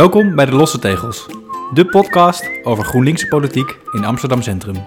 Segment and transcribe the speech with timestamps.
[0.00, 1.26] Welkom bij de Losse Tegels,
[1.74, 4.84] de podcast over GroenLinkse politiek in Amsterdam Centrum.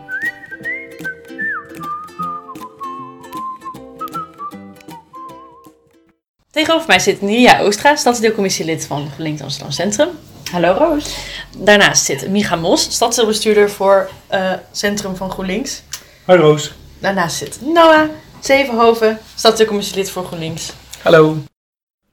[6.51, 10.09] Tegenover mij zit Niria Oostra, stadsdeelcommissielid van GroenLinks Amsterdam Centrum.
[10.51, 11.17] Hallo Roos.
[11.57, 15.83] Daarnaast zit Micha Mos, stadsdeelbestuurder voor eh, Centrum van GroenLinks.
[16.25, 16.73] Hoi Roos.
[16.99, 18.09] Daarnaast zit Noah
[18.39, 20.73] Zevenhoven, stadsdeelcommissielid voor GroenLinks.
[21.01, 21.37] Hallo.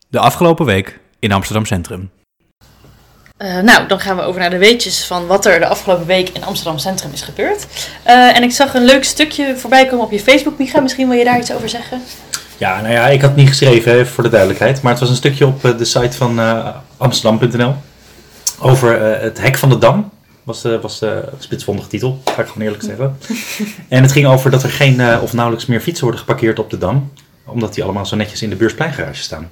[0.09, 2.11] De afgelopen week in Amsterdam Centrum.
[3.41, 6.29] Uh, nou, dan gaan we over naar de weetjes van wat er de afgelopen week
[6.29, 7.67] in Amsterdam Centrum is gebeurd.
[8.07, 10.81] Uh, en ik zag een leuk stukje voorbij komen op je Facebook, Micha.
[10.81, 12.03] Misschien wil je daar iets over zeggen?
[12.57, 15.17] Ja, nou ja, ik had het niet geschreven voor de duidelijkheid, maar het was een
[15.17, 17.75] stukje op de site van uh, Amsterdam.nl
[18.59, 20.11] over het hek van de Dam.
[20.43, 23.19] Was de, was de spitsvondige titel, ga ik gewoon eerlijk zeggen.
[23.89, 26.79] en het ging over dat er geen of nauwelijks meer fietsen worden geparkeerd op de
[26.79, 27.12] Dam,
[27.45, 29.51] omdat die allemaal zo netjes in de Beurspleingarages staan.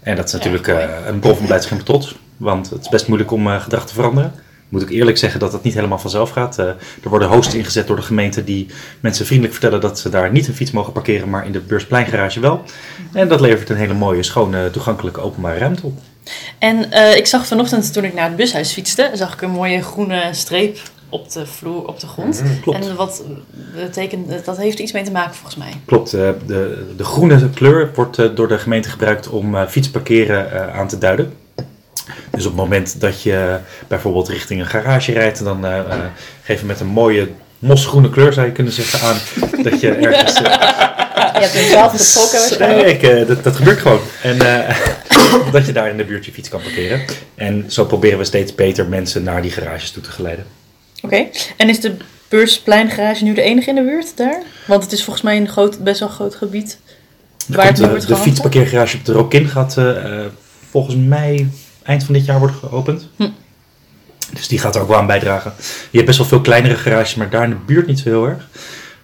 [0.00, 2.14] En dat is natuurlijk ja, een bron van blijdschap trots.
[2.38, 4.32] Want het is best moeilijk om uh, gedrag te veranderen.
[4.68, 6.58] Moet ik eerlijk zeggen dat dat niet helemaal vanzelf gaat.
[6.58, 8.66] Uh, er worden hosts ingezet door de gemeente die
[9.00, 12.40] mensen vriendelijk vertellen dat ze daar niet een fiets mogen parkeren, maar in de beurspleingarage
[12.40, 12.62] wel.
[13.12, 15.98] En dat levert een hele mooie, schone, toegankelijke openbare ruimte op.
[16.58, 19.82] En uh, ik zag vanochtend toen ik naar het bushuis fietste, zag ik een mooie
[19.82, 22.42] groene streep op de vloer, op de grond.
[22.42, 22.86] Mm, klopt.
[22.88, 23.24] En wat
[23.74, 25.72] betekent, dat heeft iets mee te maken volgens mij.
[25.84, 26.10] Klopt.
[26.10, 31.32] De, de, de groene kleur wordt door de gemeente gebruikt om fietsparkeren aan te duiden.
[32.30, 35.80] Dus op het moment dat je bijvoorbeeld richting een garage rijdt, dan uh,
[36.42, 39.16] geef je met een mooie mosgroene kleur, zou je kunnen zeggen, aan
[39.62, 40.40] dat je ergens...
[40.40, 40.42] Uh,
[41.32, 41.92] je hebt hem zelf
[42.50, 44.00] getrokken dat, dat gebeurt gewoon.
[44.22, 44.38] En
[45.52, 47.00] dat je daar in de buurt je fiets kan parkeren.
[47.34, 50.44] En zo proberen we steeds beter mensen naar die garages toe te geleiden.
[50.96, 51.30] Oké, okay.
[51.56, 51.96] en is de
[52.28, 54.42] Beurspleingarage nu de enige in de buurt daar?
[54.66, 56.78] Want het is volgens mij een groot, best wel groot gebied.
[57.46, 59.76] Waar het de, de fietsparkeergarage op de Rokin gaat
[60.70, 61.48] volgens mij
[61.88, 63.08] eind van dit jaar wordt geopend.
[63.16, 63.28] Hm.
[64.32, 65.52] Dus die gaat er ook wel aan bijdragen.
[65.90, 68.26] Je hebt best wel veel kleinere garages, maar daar in de buurt niet zo heel
[68.26, 68.48] erg.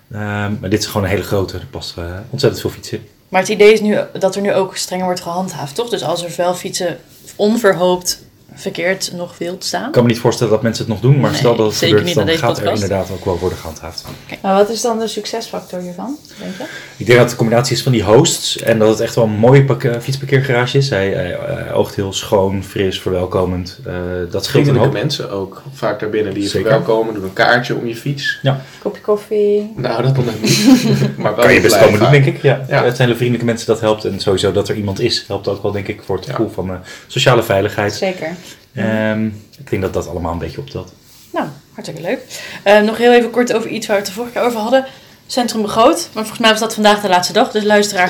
[0.08, 0.18] Uh,
[0.60, 1.58] maar dit is gewoon een hele grote.
[1.58, 3.08] Er past uh, ontzettend veel fietsen in.
[3.28, 5.88] Maar het idee is nu dat er nu ook strenger wordt gehandhaafd, toch?
[5.88, 6.98] Dus als er wel fietsen
[7.36, 9.86] onverhoopt verkeerd nog wild staan.
[9.86, 11.76] Ik kan me niet voorstellen dat mensen het nog doen, maar nee, stel dat het
[11.76, 12.60] gebeurt, dan gaat podcast.
[12.60, 14.04] er inderdaad ook wel worden gehandhaafd.
[14.24, 14.38] Okay.
[14.42, 16.64] Maar wat is dan de succesfactor hiervan, denk je?
[16.96, 19.24] Ik denk dat het de combinatie is van die hosts en dat het echt wel
[19.24, 19.64] een mooie
[20.00, 20.90] fietsparkeergarage is.
[20.90, 23.78] Hij, hij, hij, oogt heel schoon, fris, verwelkomend.
[23.86, 23.94] Uh,
[24.30, 24.92] dat scheelt een hoop.
[24.92, 26.70] mensen ook vaak daarbinnen die je Zeker.
[26.70, 28.38] verwelkomen, doen een kaartje om je fiets.
[28.42, 28.60] Ja.
[28.82, 29.72] Kopje koffie.
[29.76, 30.66] Nou, dat dan niet.
[31.18, 32.42] maar wel kan je best komen doen, denk ik.
[32.42, 32.64] Ja.
[32.68, 32.84] ja.
[32.84, 35.62] Het zijn de vriendelijke mensen dat helpt en sowieso dat er iemand is helpt ook
[35.62, 36.52] wel, denk ik, voor het gevoel ja.
[36.52, 36.74] van uh,
[37.06, 37.94] sociale veiligheid.
[37.94, 38.36] Zeker.
[38.76, 40.92] Um, ik denk dat dat allemaal een beetje optelt.
[41.32, 42.20] Nou, hartstikke leuk.
[42.66, 44.86] Uh, nog heel even kort over iets waar we het de vorige keer over hadden.
[45.26, 46.08] Centrum begroot.
[46.12, 47.50] Maar volgens mij was dat vandaag de laatste dag.
[47.50, 48.08] Dus luisteren.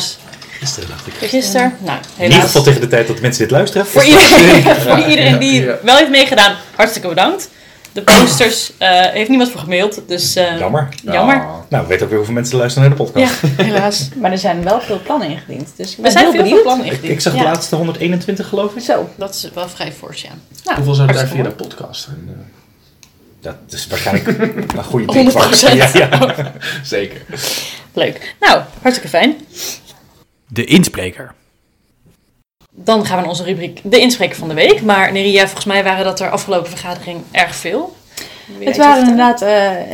[0.59, 1.13] Gisteren dacht ik.
[1.29, 1.77] Gisteren.
[1.79, 2.17] Nou, helaas.
[2.17, 3.87] In ieder geval tegen de tijd dat mensen dit luisteren.
[3.87, 5.79] Voor iedereen, voor iedereen die ja.
[5.83, 7.49] wel heeft meegedaan, hartstikke bedankt.
[7.95, 10.89] De posters uh, heeft niemand voor gemaild, dus uh, jammer.
[11.03, 11.37] jammer.
[11.37, 11.55] Oh.
[11.69, 13.41] Nou, we weten ook weer hoeveel mensen luisteren naar de podcast.
[13.43, 14.09] Ja, helaas.
[14.17, 15.69] maar er zijn wel veel plannen ingediend.
[15.77, 17.11] Dus we zijn veel, veel plannen ingediend.
[17.11, 17.45] Ik, ik zag de ja.
[17.45, 18.83] laatste 121 geloof ik.
[18.83, 20.31] Zo, dat is wel vrij fors, ja.
[20.65, 22.47] Nou, hoeveel zou daar via de podcast zijn?
[23.41, 24.39] Dat is waarschijnlijk
[24.73, 25.31] een goede tip.
[25.31, 25.77] 100%.
[25.77, 26.53] Ja, ja.
[26.83, 27.21] Zeker.
[27.93, 28.35] Leuk.
[28.41, 29.37] Nou, hartstikke fijn.
[30.49, 31.35] De inspreker.
[32.75, 34.83] Dan gaan we naar onze rubriek De Inspreker van de Week.
[34.83, 37.95] Maar Neria, volgens mij waren dat er afgelopen vergadering erg veel.
[38.59, 39.49] Het waren inderdaad uh,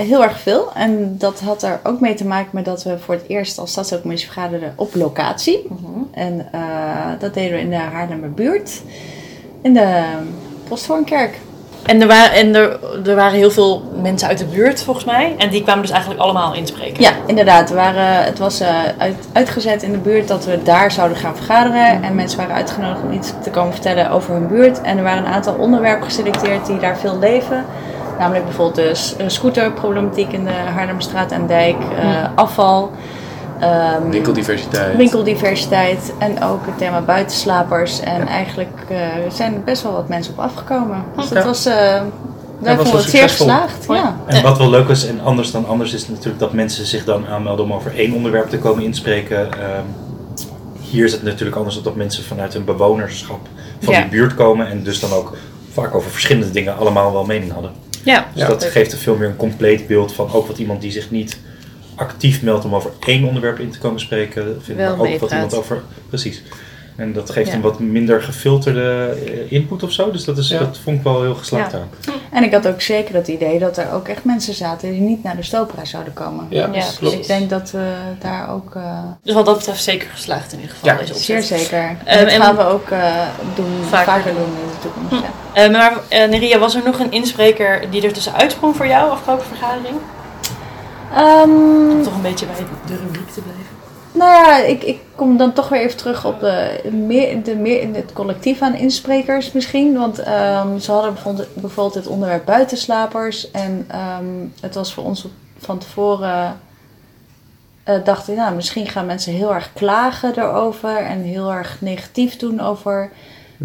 [0.07, 0.73] heel erg veel.
[0.75, 3.71] En dat had er ook mee te maken met dat we voor het eerst als
[3.71, 5.67] stadscommissie vergaderden op locatie.
[5.69, 6.03] -huh.
[6.25, 6.61] En uh,
[7.19, 8.83] dat deden we in de Haarlemmer buurt.
[9.63, 10.03] In de
[10.69, 11.39] Posthoornkerk.
[11.83, 15.35] En, er waren, en er, er waren heel veel mensen uit de buurt volgens mij.
[15.39, 17.03] En die kwamen dus eigenlijk allemaal inspreken.
[17.03, 17.71] Ja, inderdaad.
[17.71, 18.69] Er waren, het was uh,
[18.99, 21.97] uit, uitgezet in de buurt dat we daar zouden gaan vergaderen.
[21.97, 22.05] Mm.
[22.05, 24.81] En mensen waren uitgenodigd om iets te komen vertellen over hun buurt.
[24.81, 27.65] En er waren een aantal onderwerpen geselecteerd die daar veel leven.
[28.19, 31.77] Namelijk bijvoorbeeld de scooterproblematiek in de Haarlemmerstraat en Dijk.
[31.77, 32.33] Uh, mm.
[32.35, 32.91] Afval.
[33.63, 34.97] Um, winkeldiversiteit.
[34.97, 38.01] Winkeldiversiteit en ook het thema buitenslapers.
[38.01, 38.27] En ja.
[38.27, 38.99] eigenlijk uh,
[39.33, 41.05] zijn best wel wat mensen op afgekomen.
[41.17, 41.73] Dus dat was, uh,
[42.59, 43.87] wij vonden het zeer geslaagd.
[43.89, 44.17] Ja.
[44.27, 47.27] En wat wel leuk is en anders dan anders is natuurlijk dat mensen zich dan
[47.27, 49.39] aanmelden om over één onderwerp te komen inspreken.
[49.39, 49.49] Um,
[50.81, 53.41] hier is het natuurlijk anders dat mensen vanuit een bewonerschap
[53.81, 54.01] van ja.
[54.01, 55.37] die buurt komen en dus dan ook
[55.73, 57.71] vaak over verschillende dingen allemaal wel mening hadden.
[58.05, 58.27] Ja.
[58.35, 61.11] Dus dat geeft er veel meer een compleet beeld van ook wat iemand die zich
[61.11, 61.39] niet
[62.01, 65.31] actief meldt om over één onderwerp in te komen spreken, vind Wel ik ook wat
[65.31, 65.83] iemand over.
[66.09, 66.43] Precies.
[66.97, 67.55] En dat geeft ja.
[67.55, 69.17] een wat minder gefilterde
[69.49, 70.11] input of zo.
[70.11, 70.59] Dus dat, is, ja.
[70.59, 71.79] dat vond ik wel heel geslaagd ja.
[71.79, 71.89] aan.
[72.31, 75.23] En ik had ook zeker het idee dat er ook echt mensen zaten die niet
[75.23, 76.47] naar de stooprijs zouden komen.
[76.49, 77.15] Ja, dus klopt.
[77.15, 78.75] ik denk dat we daar ook...
[78.75, 81.07] Uh, dus wat dat betreft zeker geslaagd in ieder geval.
[81.07, 81.97] Ja, zeer zeker.
[82.05, 83.23] En um, dat gaan we ook uh,
[83.55, 85.25] doen, vaker, vaker doen in de toekomst.
[85.25, 85.63] Ja.
[85.63, 89.11] Eh, maar eh, Neria, was er nog een inspreker die er tussen uitsprong voor jou
[89.11, 89.97] afgelopen vergadering?
[91.15, 93.79] Ehm, Om toch een beetje bij de rubriek te blijven.
[94.13, 97.95] Nou ja, ik, ik kom dan toch weer even terug op de, meer, de, meer,
[97.95, 99.99] het collectief aan insprekers misschien.
[99.99, 101.15] Want ehm, ze hadden
[101.55, 103.51] bijvoorbeeld, het onderwerp buitenslapers.
[103.51, 104.25] En ehm,
[104.61, 105.27] het was voor ons
[105.59, 106.61] van tevoren...
[107.85, 110.97] eh dachten, nou, misschien gaan mensen heel erg klagen erover.
[110.97, 113.11] En heel erg negatief doen over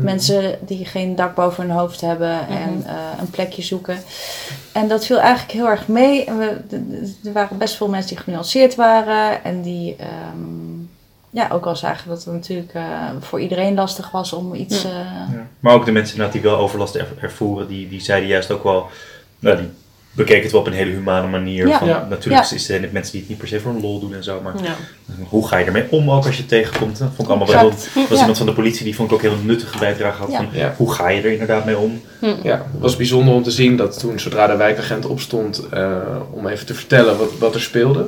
[0.03, 2.47] mensen die geen dak boven hun hoofd hebben.
[2.47, 3.97] En eh, een plekje zoeken.
[4.71, 6.25] En dat viel eigenlijk heel erg mee.
[6.25, 6.57] En we,
[7.23, 9.43] er waren best veel mensen die genuanceerd waren.
[9.43, 10.83] En die ehm,
[11.29, 12.83] ja, ook al zagen dat het natuurlijk eh,
[13.19, 14.81] voor iedereen lastig was om iets...
[14.81, 14.89] Ja.
[14.89, 14.95] eh,
[15.35, 15.47] Ja.
[15.59, 18.87] Maar ook de mensen die wel overlast er- ervoeren, die, die zeiden juist ook wel,
[19.39, 19.69] nou, die
[20.15, 21.67] bekeken het wel op een hele humane manier.
[21.67, 21.77] Ja.
[21.79, 22.05] Van, Ja.
[22.09, 22.57] Natuurlijk Ja.
[22.57, 24.53] zijn het mensen die het niet per se voor een lol doen en zo, maar
[24.63, 24.75] Ja.
[25.29, 26.97] hoe ga je ermee om ook als je het tegenkomt?
[26.99, 27.95] Dat vond ik allemaal wel Exact.
[27.95, 28.17] er was Ja.
[28.19, 30.37] iemand van de politie die vond ik ook heel nuttige bijdrage had Ja.
[30.37, 30.73] van, Ja.
[30.77, 32.01] hoe ga je er inderdaad mee om?
[32.43, 35.91] Ja, het was bijzonder om te zien dat toen, zodra de wijkagent opstond eh,
[36.31, 38.05] om even te vertellen wat, wat er speelde,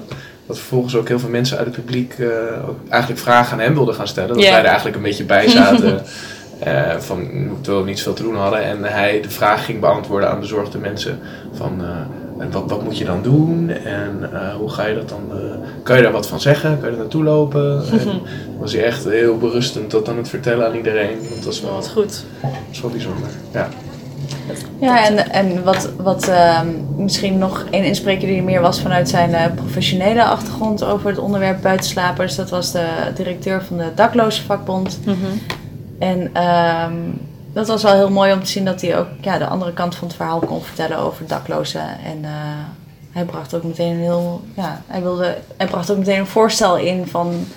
[0.47, 2.27] dat vervolgens ook heel veel mensen uit het publiek eh,
[2.69, 4.33] ook eigenlijk vragen aan hem wilden gaan stellen.
[4.35, 4.49] Dat Ja.
[4.51, 6.01] wij er eigenlijk een beetje bij zaten,
[6.59, 7.27] eh, van,
[7.61, 8.63] terwijl we niet zoveel te doen hadden.
[8.63, 11.19] En hij de vraag ging beantwoorden aan bezorgde mensen
[11.53, 11.81] van...
[11.81, 11.87] eh,
[12.39, 13.69] en wat, wat moet je dan doen?
[13.69, 15.21] En eh, hoe ga je dat dan?
[15.31, 15.37] eh,
[15.83, 16.77] kan je daar wat van zeggen?
[16.79, 17.83] Kan je er naartoe lopen?
[17.91, 18.21] En
[18.59, 21.17] was hij echt heel berustend dat aan het vertellen aan iedereen.
[21.35, 22.23] Dat was wel, Wat goed.
[22.69, 23.27] was wel bijzonder.
[23.51, 23.67] Ja.
[24.79, 29.09] Ja, en, en wat, wat ehm, misschien nog één inspreker die er meer was vanuit
[29.09, 32.35] zijn eh, professionele achtergrond over het onderwerp buitenslapers.
[32.35, 34.99] Dat was de directeur van de daklozenvakbond.
[35.99, 36.93] En ehm,
[37.53, 39.95] dat was wel heel mooi om te zien dat hij ook ja, de andere kant
[39.95, 41.99] van het verhaal kon vertellen over daklozen.
[42.03, 42.31] En eh,
[43.11, 46.77] hij bracht ook meteen een heel, ja, hij wilde, hij bracht ook meteen een voorstel
[46.77, 47.47] in van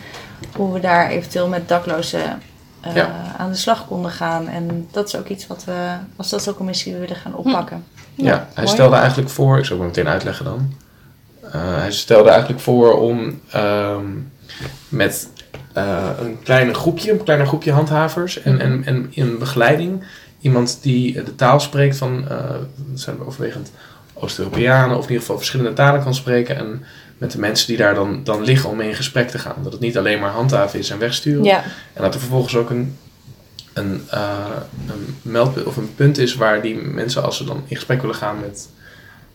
[0.56, 2.42] hoe we daar eventueel met daklozen
[2.80, 3.34] eh, Ja.
[3.36, 4.48] aan de slag konden gaan.
[4.48, 7.84] En dat is ook iets wat we als stadscommissie willen gaan oppakken.
[8.14, 8.76] Ja, hij mooi.
[8.76, 10.72] stelde eigenlijk voor, ik zal het meteen uitleggen dan.
[11.42, 14.06] Eh, hij stelde eigenlijk voor om ehm,
[14.88, 15.28] met
[15.72, 20.04] eh, een kleine groepje, een kleiner groepje handhavers en, en, en in begeleiding
[20.40, 22.54] iemand die de taal spreekt van, eh
[22.94, 23.70] zijn overwegend
[24.14, 26.84] Oost-Europeanen of in ieder geval verschillende talen kan spreken en
[27.18, 29.56] met de mensen die daar dan, dan liggen om mee in gesprek te gaan.
[29.62, 31.44] Dat het niet alleen maar handhaven is en wegsturen.
[31.44, 31.64] Ja.
[31.92, 32.96] En dat er vervolgens ook een,
[33.72, 34.46] een, eh,
[34.88, 38.16] een meldpunt of een punt is waar die mensen, als ze dan in gesprek willen
[38.16, 38.68] gaan met,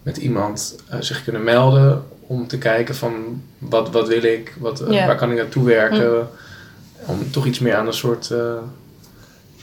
[0.05, 4.79] met iemand, eh, zich kunnen melden om te kijken van wat, wat wil ik, wat,
[4.81, 6.27] eh, waar kan ik naartoe werken,
[7.05, 8.57] om toch iets meer aan een soort, eh,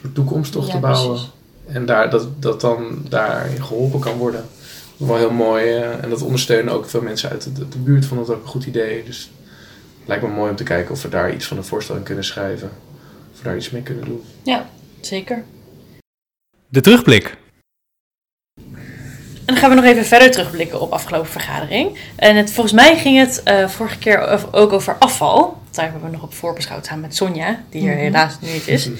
[0.00, 1.10] soort toekomst toch Ja, te bouwen.
[1.12, 1.30] precies.
[1.66, 4.40] En daar, dat, dat dan daarin geholpen kan worden.
[4.40, 5.64] Dat is wel heel mooi.
[5.64, 8.48] eh, en dat ondersteunen ook veel mensen uit de, de buurt vonden dat ook een
[8.48, 9.04] goed idee.
[9.04, 9.30] Dus
[9.98, 12.02] het lijkt me mooi om te kijken of we daar iets van een voorstel in
[12.02, 12.70] kunnen schrijven.
[13.32, 14.22] Of we daar iets mee kunnen doen.
[14.42, 14.68] Ja,
[15.00, 15.44] zeker.
[16.68, 17.36] De terugblik.
[19.44, 21.98] En dan gaan we nog even verder terugblikken op afgelopen vergadering.
[22.16, 25.56] En het, volgens mij ging het eh, vorige keer ook over afval.
[25.70, 27.98] Daar hebben we nog op voorbeschouwd samen met Sonja, die er Mhm.
[28.02, 28.88] helaas nu niet is.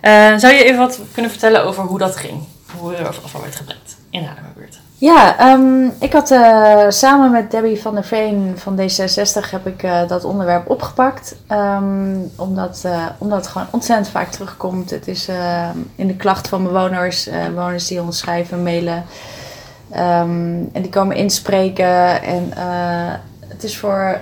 [0.00, 2.42] Eh, zou je even wat kunnen vertellen over hoe dat ging?
[2.76, 4.78] Hoe er over afval werd gebruikt in Rademerbuurt?
[4.94, 9.82] Ja, ehm, ik had eh, samen met Debbie van der Veen van D66 heb ik
[9.82, 11.34] eh, dat onderwerp opgepakt.
[11.46, 14.90] Ehm, omdat, eh, omdat het gewoon ontzettend vaak terugkomt.
[14.90, 19.04] Het is eh, in de klacht van bewoners, eh, bewoners die ons schrijven, mailen.
[19.92, 22.22] Ehm, en die komen inspreken.
[22.22, 23.12] En eh,
[23.48, 24.20] het is voor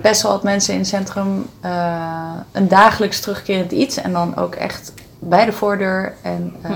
[0.00, 3.96] best wel wat mensen in het centrum eh, een dagelijks terugkerend iets.
[3.96, 6.14] En dan ook echt bij de voordeur.
[6.22, 6.70] En eh,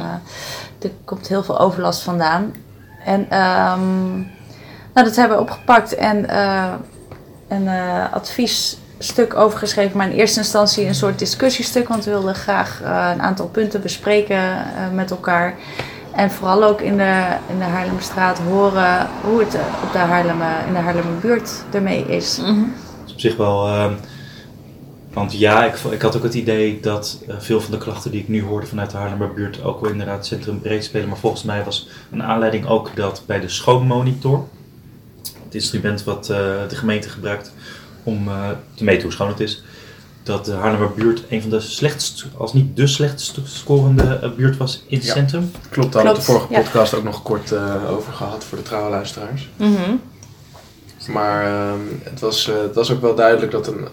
[0.82, 2.54] er komt heel veel overlast vandaan.
[3.04, 4.14] En ehm,
[4.92, 6.36] nou, dat hebben we opgepakt en
[7.48, 7.68] een
[8.12, 9.96] adviesstuk overgeschreven.
[9.96, 11.88] Maar in eerste instantie een soort discussiestuk.
[11.88, 14.64] Want we wilden graag een aantal punten bespreken
[14.94, 15.54] met elkaar.
[16.16, 20.66] En vooral ook in de, in de Haarlemmerstraat horen hoe het eh, op de Haarlemmer,
[20.66, 22.36] in de Haarlemmerbuurt ermee is.
[22.36, 22.46] Dat
[23.06, 23.66] is op zich wel.
[23.66, 23.92] ehm,
[25.16, 28.20] want ja, ik, ik had ook het idee dat eh, veel van de klachten die
[28.20, 31.08] ik nu hoorde vanuit de Haarlemmerbuurt ook wel inderdaad centrum breed spelen.
[31.08, 34.48] Maar volgens mij was een aanleiding ook dat bij de schoonmonitor,
[35.44, 37.52] het instrument wat eh, de gemeente gebruikt
[38.02, 39.62] om eh, te meten hoe schoon het is,
[40.26, 44.84] dat de Haarlemmerbuurt een van de slechtst, als niet de slechtst scorende eh, buurt was
[44.86, 45.12] in het Ja.
[45.12, 45.50] centrum.
[45.70, 46.60] Klopt, daar hadden we de vorige ja.
[46.60, 49.48] podcast ook nog kort eh, over gehad voor de trouwe luisteraars.
[51.08, 53.88] Maar ehm, het, was, eh, het was ook wel duidelijk dat een,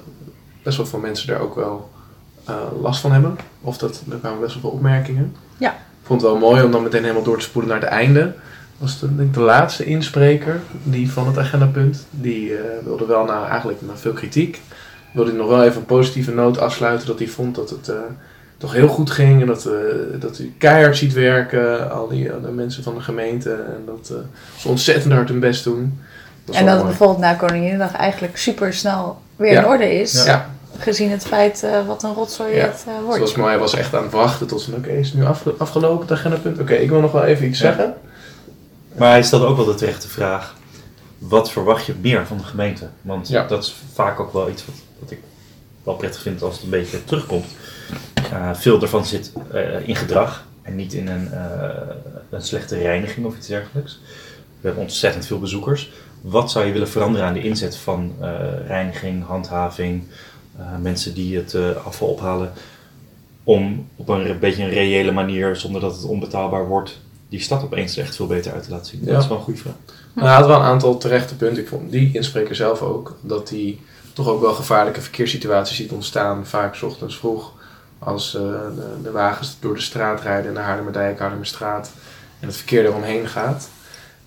[0.63, 1.89] best wel veel mensen daar ook wel
[2.45, 3.37] eh, last van hebben.
[3.61, 5.35] Of dat, er kwamen best wel veel opmerkingen.
[5.57, 5.71] Ja.
[5.71, 8.33] Ik vond het wel mooi om dan meteen helemaal door te spoelen naar het einde.
[8.77, 12.05] Was de, denk ik de laatste inspreker die van het agendapunt.
[12.09, 14.61] Die eh, wilde wel na, eigenlijk na veel kritiek.
[15.13, 17.07] Wilde hij nog wel even een positieve noot afsluiten.
[17.07, 17.95] Dat hij vond dat het, eh,
[18.57, 19.41] toch heel goed ging.
[19.41, 19.73] En dat, eh,
[20.19, 23.51] dat u keihard ziet werken, al die alle mensen van de gemeente.
[23.51, 24.15] En dat eh,
[24.57, 25.99] ze ontzettend hard hun best doen.
[26.45, 26.97] Dat is En dat het mooi.
[26.97, 29.59] bijvoorbeeld na Koninginnedag eigenlijk super snel weer Ja.
[29.61, 30.23] in orde is.
[30.25, 32.61] Ja, Gezien het feit eh, wat een rotzooi Ja.
[32.65, 33.29] het eh, wordt.
[33.29, 33.49] zoals.
[33.49, 36.17] Hij was echt aan het wachten tot ze, oké, is het nu afge- afgelopen, het
[36.17, 36.59] agendapunt?
[36.59, 37.65] Oké, ik wil nog wel even iets Ja.
[37.65, 37.93] zeggen.
[38.97, 40.55] Maar hij stelde ook wel de terechte vraag:
[41.17, 42.87] wat verwacht je meer van de gemeente?
[43.01, 43.47] Want Ja.
[43.47, 45.19] dat is vaak ook wel iets wat, wat ik
[45.83, 47.45] wel prettig vind als het een beetje terugkomt.
[48.31, 51.95] Eh, veel daarvan zit eh, in gedrag en niet in een, eh,
[52.29, 53.99] een slechte reiniging of iets dergelijks.
[54.59, 55.91] We hebben ontzettend veel bezoekers.
[56.21, 58.29] Wat zou je willen veranderen aan de inzet van eh,
[58.67, 60.03] reiniging, handhaving,
[60.57, 61.55] eh, mensen die het
[61.85, 62.51] afval ophalen?
[63.43, 67.97] Om op een beetje een reële manier, zonder dat het onbetaalbaar wordt, die stad opeens
[67.97, 68.99] er echt veel beter uit te laten zien.
[69.03, 69.11] Ja.
[69.11, 69.75] Dat is wel een goede vraag.
[70.13, 71.63] Nou, hij had wel een aantal terechte punten.
[71.63, 73.17] Ik vond die inspreker zelf ook.
[73.21, 73.79] Dat hij
[74.13, 76.45] toch ook wel gevaarlijke verkeerssituaties ziet ontstaan.
[76.45, 77.51] Vaak 's ochtends vroeg.
[77.99, 78.41] Als eh,
[78.75, 80.47] de, de wagens door de straat rijden.
[80.47, 81.91] In de Haarlemmerdijk, Haarlemmerstraat.
[82.39, 83.69] En het verkeer eromheen gaat.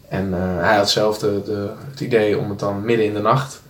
[0.09, 3.21] En eh, hij had zelf de, de, het idee om het dan midden in de
[3.21, 3.61] nacht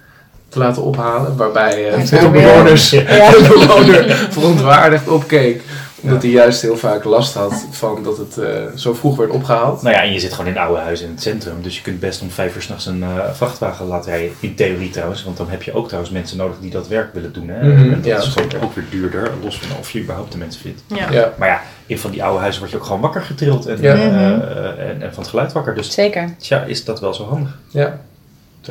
[0.48, 1.36] te laten ophalen.
[1.36, 3.30] Waarbij veel weer- bewoners, Ja.
[3.30, 5.62] de bewoner verontwaardigd opkeek.
[6.06, 9.82] Omdat hij juist heel vaak last had van dat het eh, zo vroeg werd opgehaald.
[9.82, 11.62] Nou ja, en je zit gewoon in oude huizen in het centrum.
[11.62, 14.30] Dus je kunt best om vijf uur s'nachts een eh, vrachtwagen laten rijden.
[14.40, 15.24] In theorie trouwens.
[15.24, 17.48] Want dan heb je ook trouwens mensen nodig die dat werk willen doen.
[17.48, 17.68] Hè?
[17.68, 18.66] Mhm, en dat ja, is gewoon zeker.
[18.66, 19.30] ook weer duurder.
[19.42, 20.82] Los van of je überhaupt de mensen vindt.
[20.86, 21.10] Ja.
[21.10, 21.32] Ja.
[21.38, 23.66] Maar ja, in van die oude huizen word je ook gewoon wakker getrild.
[23.66, 23.94] En, Ja.
[23.94, 24.14] eh, Mhm.
[24.40, 25.74] eh, en, en van het geluid wakker.
[25.74, 26.34] Dus Zeker.
[26.38, 27.58] tja, is dat wel zo handig.
[27.68, 27.98] Ja,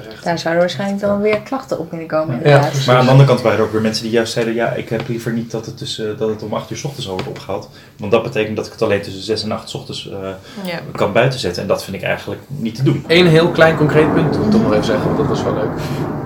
[0.04, 0.24] terecht.
[0.24, 2.86] Daar zouden waarschijnlijk dan weer klachten op kunnen komen Ja, inderdaad.
[2.86, 4.54] Maar aan de andere kant waren er ook weer mensen die juist zeiden...
[4.54, 7.08] ja, ik heb liever niet dat het, tussen, dat het om 8 uur 's ochtends
[7.08, 7.70] al wordt opgehaald.
[7.98, 10.18] Want dat betekent dat ik het alleen tussen 6 en 8 's ochtends eh,
[10.64, 10.80] Ja.
[10.92, 11.62] kan buitenzetten.
[11.62, 13.04] En dat vind ik eigenlijk niet te doen.
[13.08, 15.54] Eén heel klein concreet punt, wil ik toch nog even zeggen, want dat was wel
[15.54, 15.70] leuk.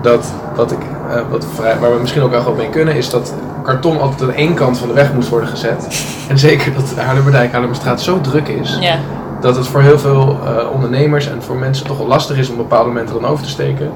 [0.02, 3.34] Dat, wat ik, eh, wat vrij, waar we misschien ook wel mee kunnen, is dat
[3.64, 6.06] karton altijd aan één kant van de weg moest worden gezet.
[6.30, 9.00] En zeker dat de Haarlemmerdijk, Haarlemmerstraat zo druk is, Ja.
[9.42, 12.58] Dat het voor heel veel eh, ondernemers en voor mensen toch wel lastig is om
[12.58, 13.92] bepaalde momenten dan over te steken.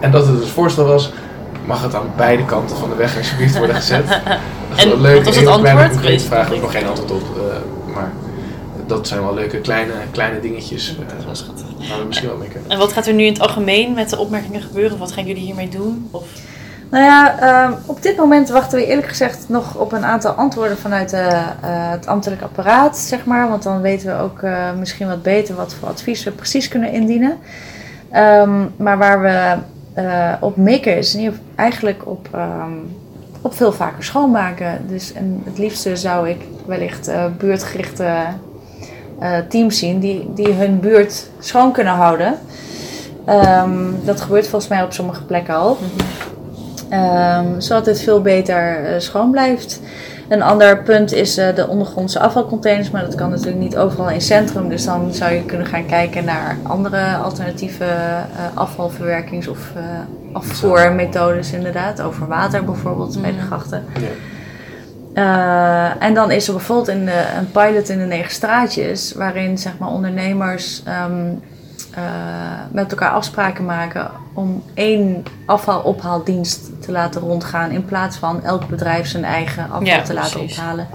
[0.00, 1.10] En dat het dus voorstel was,
[1.64, 4.06] mag het aan beide kanten van de weg alsjeblieft worden gezet.
[4.68, 5.90] Dat is En wel leuk, wat was het antwoord?
[5.90, 8.12] concrete vraag, ik heb nog geen antwoord op, eh, maar
[8.86, 11.88] dat zijn wel leuke kleine, kleine dingetjes eh, Dat was schattig.
[11.88, 12.70] waar we misschien wel mee kunnen.
[12.70, 14.98] En wat gaat er nu in het algemeen met de opmerkingen gebeuren?
[14.98, 16.08] Wat gaan jullie hiermee doen?
[16.10, 16.24] Of...
[16.94, 20.78] Nou ja, ehm, op dit moment wachten we eerlijk gezegd nog op een aantal antwoorden
[20.78, 21.44] vanuit eh, eh,
[21.90, 23.48] het ambtelijk apparaat, zeg maar.
[23.48, 26.92] Want dan weten we ook eh, misschien wat beter wat voor advies we precies kunnen
[26.92, 27.38] indienen.
[28.10, 29.56] Ehm, maar waar we
[30.40, 32.72] op mikken is geval eigenlijk op, ehm,
[33.40, 34.84] op veel vaker schoonmaken.
[34.88, 38.14] Dus en het liefste zou ik wellicht buurtgerichte
[39.48, 42.34] teams zien die, die hun buurt schoon kunnen houden.
[44.04, 45.78] Dat gebeurt volgens mij op sommige plekken al.
[46.88, 49.80] Ehm, zodat het veel beter eh, schoon blijft.
[50.28, 54.14] Een ander punt is eh, de ondergrondse afvalcontainers, maar dat kan natuurlijk niet overal in
[54.14, 54.68] het centrum.
[54.68, 58.18] Dus dan zou je kunnen gaan kijken naar andere alternatieve eh,
[58.54, 59.72] afvalverwerkings- of
[60.32, 62.00] afvoermethodes, inderdaad.
[62.00, 63.84] Over water bijvoorbeeld, bij de grachten.
[65.98, 69.78] En dan is er bijvoorbeeld in de, een pilot in de negen straatjes, waarin zeg
[69.78, 71.32] maar, ondernemers ehm,
[71.94, 78.68] eh, met elkaar afspraken maken om één afvalophaaldienst te laten rondgaan, in plaats van elk
[78.68, 80.58] bedrijf zijn eigen afval Ja, te laten precies.
[80.58, 80.86] ophalen.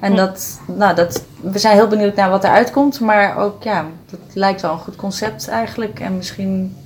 [0.00, 3.84] En dat, nou, dat, we zijn heel benieuwd naar wat eruit komt, maar ook ja,
[4.10, 6.00] dat lijkt wel een goed concept eigenlijk.
[6.00, 6.76] En misschien,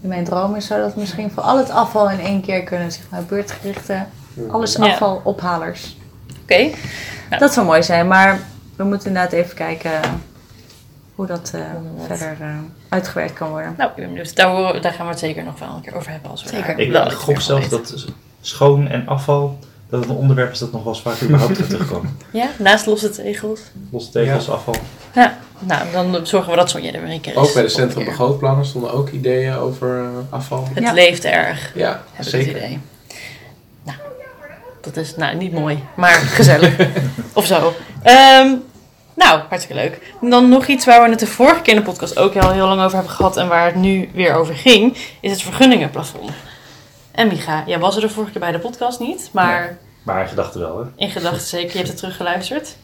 [0.00, 2.92] in mijn droom is zou dat misschien voor al het afval in één keer kunnen,
[2.92, 4.04] zeg maar, beurtgerichte,
[4.50, 4.86] alles Ja.
[4.90, 5.96] afvalophalers.
[6.42, 6.70] Oké.
[7.30, 7.38] Ja.
[7.38, 8.38] Dat zou mooi zijn, maar
[8.76, 9.90] we moeten inderdaad even kijken
[11.14, 11.60] hoe dat eh,
[12.06, 12.48] verder eh,
[12.88, 13.74] uitgewerkt kan worden.
[13.78, 14.36] Nou, ik ben benieuwd.
[14.36, 16.30] Daar, daar gaan we het zeker nog wel een keer over hebben.
[16.30, 16.78] Als we Zeker.
[16.78, 17.70] Ik, wel iets gok weten.
[17.70, 18.04] dat
[18.40, 19.58] schoon en afval,
[19.90, 22.16] dat het een onderwerp is dat nog wel eens vaak überhaupt gaat terugkomen.
[22.32, 23.60] Ja, naast losse tegels.
[23.90, 24.74] Losse tegels, afval.
[25.14, 27.38] Ja, nou, dan zorgen we dat Sonja er weer een keer is.
[27.38, 28.04] Ook bij de Centrum.
[28.04, 30.68] Begrootplannen stonden ook ideeën over eh, afval.
[30.74, 30.92] Het Ja.
[30.92, 32.56] leeft erg, Ja, heb ik het zeker.
[32.56, 32.78] idee.
[33.82, 33.98] Nou,
[34.80, 36.76] dat is nou niet mooi, maar gezellig.
[37.32, 37.72] of zo.
[38.02, 38.54] Ehm,
[39.18, 39.98] nou, hartstikke leuk.
[40.22, 42.50] En dan nog iets waar we het de vorige keer in de podcast ook al
[42.52, 46.30] heel lang over hebben gehad en waar het nu weer over ging, is het vergunningenplafond.
[47.12, 50.28] En Micha, jij was er de vorige keer bij de podcast niet, maar Maar in
[50.28, 50.84] gedachten wel, hè?
[51.04, 51.70] in gedachten zeker.
[51.70, 52.76] Je hebt het teruggeluisterd.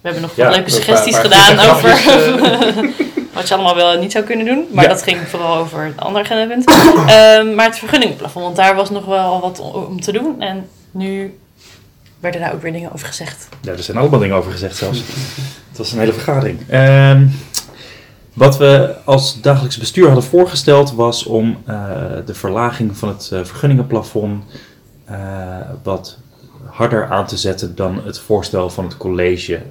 [0.00, 1.90] We hebben nog Ja, leuke suggesties paar- paar gedaan over
[3.34, 4.66] wat je allemaal wel niet zou kunnen doen.
[4.72, 4.90] Maar Ja.
[4.90, 6.64] dat ging vooral over het andere agendapunt.
[7.10, 10.40] Ehm, maar het vergunningenplafond, want daar was nog wel wat om te doen.
[10.40, 11.38] En nu
[12.20, 13.48] werden daar ook weer dingen over gezegd.
[13.60, 15.02] Ja, er zijn allemaal dingen over gezegd zelfs.
[15.68, 16.58] Het was een hele vergadering.
[16.68, 17.26] Ehm,
[18.32, 21.92] wat we als dagelijks bestuur hadden voorgesteld was om eh,
[22.26, 24.44] de verlaging van het eh, vergunningenplafond
[25.04, 25.16] eh,
[25.82, 26.18] wat
[26.64, 29.62] harder aan te zetten dan het voorstel van het college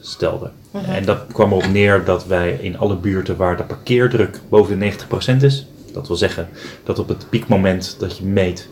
[0.00, 0.50] stelde.
[0.86, 4.92] En dat kwam erop neer dat wij in alle buurten waar de parkeerdruk boven de
[5.36, 6.48] 90% is, dat wil zeggen
[6.84, 8.68] dat op het piekmoment dat je meet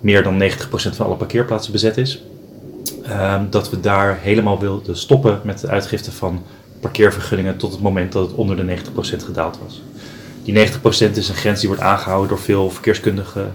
[0.00, 2.22] meer dan 90% van alle parkeerplaatsen bezet is,
[3.02, 6.42] ehm, dat we daar helemaal wilden stoppen met de uitgifte van
[6.80, 9.82] parkeervergunningen tot het moment dat het onder de 90% gedaald was.
[10.44, 13.52] Die 90% is een grens die wordt aangehouden door veel verkeerskundigen,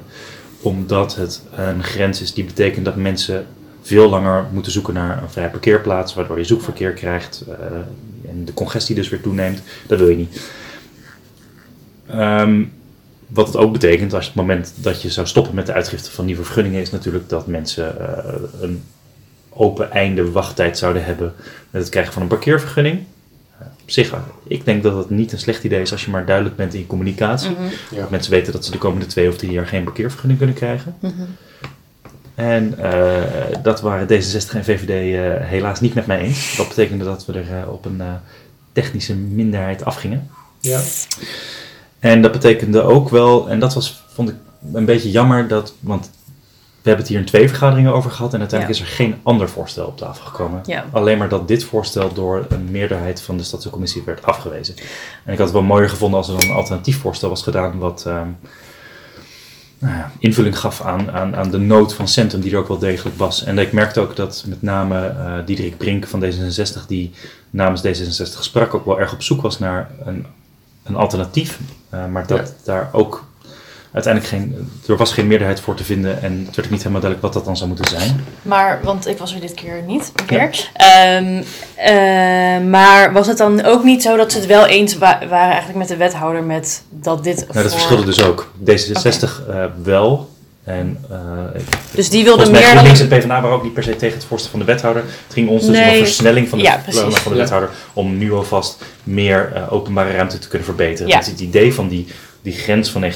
[0.61, 3.45] omdat het een grens is die betekent dat mensen
[3.81, 8.53] veel langer moeten zoeken naar een vrije parkeerplaats, waardoor je zoekverkeer krijgt eh, en de
[8.53, 9.61] congestie dus weer toeneemt.
[9.87, 10.41] Dat wil je niet.
[12.07, 12.63] Ehm,
[13.27, 16.25] wat het ook betekent, als het moment dat je zou stoppen met de uitgifte van
[16.25, 18.83] nieuwe vergunningen, is natuurlijk dat mensen eh, een
[19.55, 21.33] open einde wachttijd zouden hebben
[21.69, 23.03] met het krijgen van een parkeervergunning.
[23.59, 24.13] Eh, op zich,
[24.47, 26.79] ik denk dat het niet een slecht idee is als je maar duidelijk bent in
[26.79, 27.49] je communicatie.
[27.49, 27.61] Mhm.
[27.91, 28.07] Ja.
[28.09, 30.95] Mensen weten dat ze de komende twee of drie jaar geen parkeervergunning kunnen krijgen.
[30.99, 31.23] Mhm.
[32.35, 36.55] En eh, dat waren D66 en VVD eh, helaas niet met mij eens.
[36.57, 38.13] Dat betekende dat we er op een eh,
[38.71, 40.29] technische minderheid afgingen.
[40.59, 40.81] Ja.
[41.99, 44.35] En dat betekende ook wel, en dat was, vond ik
[44.73, 46.09] een beetje jammer, dat, want
[46.85, 49.49] we hebben het hier in twee vergaderingen over gehad en uiteindelijk is er geen ander
[49.49, 50.61] voorstel op tafel gekomen.
[50.65, 50.85] Ja.
[50.91, 54.75] Alleen maar dat dit voorstel door een meerderheid van de stadscommissie werd afgewezen.
[55.23, 58.03] En ik had het wel mooier gevonden als er een alternatief voorstel was gedaan, wat
[58.07, 58.27] ehm,
[59.79, 62.79] nou ja, invulling gaf aan, aan, aan de nood van Centrum, die er ook wel
[62.79, 63.43] degelijk was.
[63.43, 67.11] En ik merkte ook dat met name eh Diederik Brink van D66, die
[67.49, 70.25] namens D66 sprak, ook wel erg op zoek was naar een,
[70.83, 71.59] een alternatief.
[71.89, 73.24] Eh, maar dat daar ook
[73.95, 77.01] uiteindelijk geen, er was geen meerderheid voor te vinden en het werd ook niet helemaal
[77.01, 78.25] duidelijk wat dat dan zou moeten zijn.
[78.41, 80.69] Maar, want ik was er dit keer niet, een keer.
[80.73, 81.43] Ehm,
[81.75, 85.49] eh, maar was het dan ook niet zo dat ze het wel eens wa- waren
[85.49, 88.51] eigenlijk met de wethouder met dat dit Nou, dat verschilde dus ook.
[88.69, 90.33] D66 eh, wel.
[90.63, 91.17] En eh,
[91.61, 92.99] ik- Dus die wilde volgens mij meer dan...
[93.01, 95.03] en PvdA waren ook niet per se tegen het voorstel van de wethouder.
[95.03, 97.01] Het ging ons dus om een versnelling van de, Ja, precies.
[97.01, 97.43] van de Ja.
[97.43, 101.07] wethouder om nu alvast meer eh, openbare ruimte te kunnen verbeteren.
[101.07, 101.13] Ja.
[101.13, 102.07] Want het idee van die,
[102.45, 103.07] die grens van 90%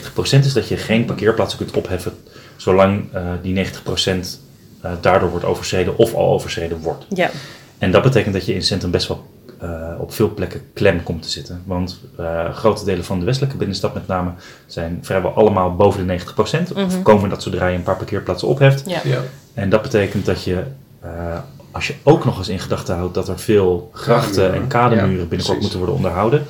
[0.45, 2.13] is dat je geen parkeerplaatsen kunt opheffen
[2.55, 3.69] zolang eh, die 90%
[4.81, 7.05] eh, daardoor wordt overschreden of al overschreden wordt.
[7.09, 7.29] Ja,
[7.77, 9.25] En dat betekent dat je in centrum best wel
[9.59, 11.61] eh, op veel plekken klem komt te zitten.
[11.65, 14.31] Want eh, grote delen van de westelijke binnenstad met name
[14.67, 16.71] zijn vrijwel allemaal boven de 90%.
[16.75, 17.01] Of Mhm.
[17.01, 18.83] komen dat zodra je een paar parkeerplaatsen opheft.
[18.89, 18.99] ja.
[19.03, 19.19] Ja.
[19.53, 20.63] En dat betekent dat je,
[21.01, 21.09] eh,
[21.71, 24.67] als je ook nog eens in gedachten houdt dat er veel grachten en Kademuren.
[24.67, 25.61] kademuren Ja, binnenkort precies.
[25.61, 26.45] moeten worden onderhouden,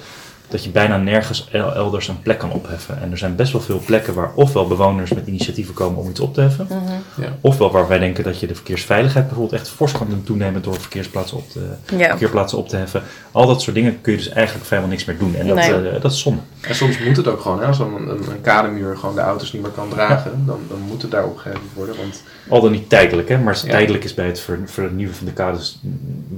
[0.49, 3.01] dat je bijna nergens el- elders een plek kan opheffen.
[3.01, 6.19] En er zijn best wel veel plekken waar ofwel bewoners met initiatieven komen om iets
[6.19, 7.21] op te heffen, Mhm.
[7.21, 7.27] Ja.
[7.41, 10.79] ofwel waar wij denken dat je de verkeersveiligheid bijvoorbeeld echt fors kan doen toenemen door
[10.79, 11.59] verkeersplaatsen op te,
[11.97, 12.17] ja.
[12.57, 13.03] op te heffen.
[13.31, 15.35] Al dat soort dingen kun je dus eigenlijk vrijwel niks meer doen.
[15.35, 15.89] En dat, Nee.
[15.89, 16.41] eh, dat is zonde.
[16.61, 19.53] En soms moet het ook gewoon, hè, als een, een, een kademuur gewoon de auto's
[19.53, 21.95] niet meer kan dragen, dan, dan moet het daar opgeheven worden.
[21.97, 23.37] Want Al dan niet tijdelijk, hè?
[23.37, 23.69] maar Ja.
[23.69, 25.77] tijdelijk is bij het ver- vernieuwen van de kaders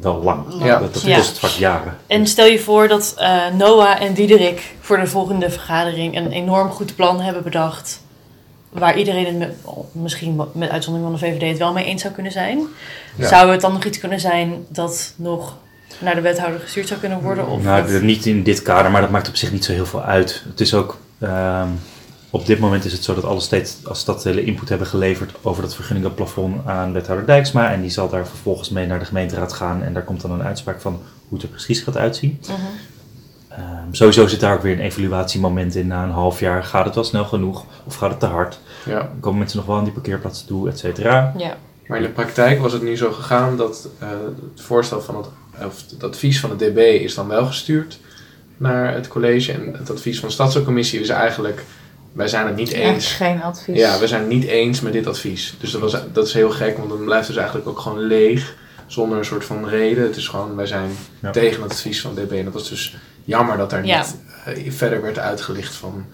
[0.01, 0.43] wel lang.
[0.63, 0.79] Ja.
[0.79, 1.15] Dat, dat Ja.
[1.17, 1.95] kost vaak jaren.
[2.07, 6.69] En stel je voor dat eh, Noah en Diederik voor de volgende vergadering een enorm
[6.69, 8.01] goed plan hebben bedacht.
[8.69, 9.55] Waar iedereen het met,
[9.91, 12.59] misschien met uitzondering van de VVD het wel mee eens zou kunnen zijn.
[13.17, 13.27] Ja.
[13.27, 15.57] Zou het dan nog iets kunnen zijn dat nog
[15.99, 17.47] naar de wethouder gestuurd zou kunnen worden?
[17.47, 20.01] Of Nou, niet in dit kader, maar dat maakt op zich niet zo heel veel
[20.01, 20.43] uit.
[20.49, 21.67] Het is ook, ehm,
[22.29, 25.61] op dit moment is het zo dat alle steeds als stadsdelen input hebben geleverd over
[25.61, 27.71] dat vergunningenplafond aan wethouder Dijksma.
[27.71, 30.43] En die zal daar vervolgens mee naar de gemeenteraad gaan en daar komt dan een
[30.43, 32.39] uitspraak van hoe het er precies gaat uitzien.
[32.41, 32.53] Mhm.
[33.57, 36.63] Ehm, sowieso zit daar ook weer een evaluatiemoment in na een half jaar.
[36.63, 38.59] Gaat het wel snel genoeg of gaat het te hard?
[38.85, 39.09] ja.
[39.19, 41.33] Komen mensen nog wel aan die parkeerplaatsen toe, et cetera?
[41.37, 41.57] Ja.
[41.87, 44.07] Maar in de praktijk was het nu zo gegaan dat eh,
[44.53, 45.25] het voorstel van het,
[45.67, 47.99] of het advies van de DB is dan wel gestuurd
[48.57, 49.51] naar het college.
[49.51, 51.63] En het advies van de stadscommissie is eigenlijk,
[52.13, 53.11] wij zijn het niet Echt eens.
[53.13, 53.77] geen advies.
[53.77, 55.55] Ja, we zijn het niet eens met dit advies.
[55.59, 57.99] Dus dat, was, dat is heel gek, want dan blijft het dus eigenlijk ook gewoon
[57.99, 58.55] leeg.
[58.87, 60.03] Zonder een soort van reden.
[60.03, 61.31] Het is gewoon, wij zijn Ja.
[61.31, 62.31] tegen het advies van DB.
[62.31, 63.97] En dat was dus jammer dat daar Ja.
[63.97, 66.05] niet eh, verder werd uitgelicht van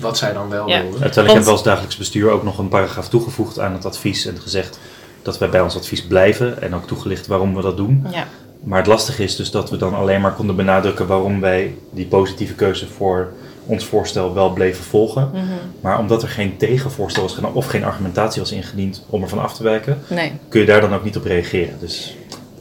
[0.00, 0.80] wat zij dan wel Ja.
[0.82, 0.82] wilden.
[1.02, 4.26] Uiteindelijk Want- hebben we als dagelijks bestuur ook nog een paragraaf toegevoegd aan het advies
[4.26, 4.78] en gezegd
[5.22, 8.06] dat wij bij ons advies blijven en ook toegelicht waarom we dat doen.
[8.10, 8.26] Ja.
[8.64, 12.06] Maar het lastige is dus dat we dan alleen maar konden benadrukken waarom wij die
[12.06, 13.32] positieve keuze voor
[13.66, 15.30] ons voorstel wel bleven volgen.
[15.32, 15.42] Mhm.
[15.80, 19.54] Maar omdat er geen tegenvoorstel was gedaan of geen argumentatie was ingediend om ervan af
[19.54, 21.76] te wijken, Nee, kun je daar dan ook niet op reageren.
[21.80, 22.16] Dus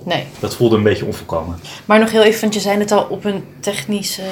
[0.06, 0.26] nee.
[0.40, 1.60] dat voelde een beetje onvolkomen.
[1.86, 4.26] Maar nog heel even, want je zei het al op een technisch, eh,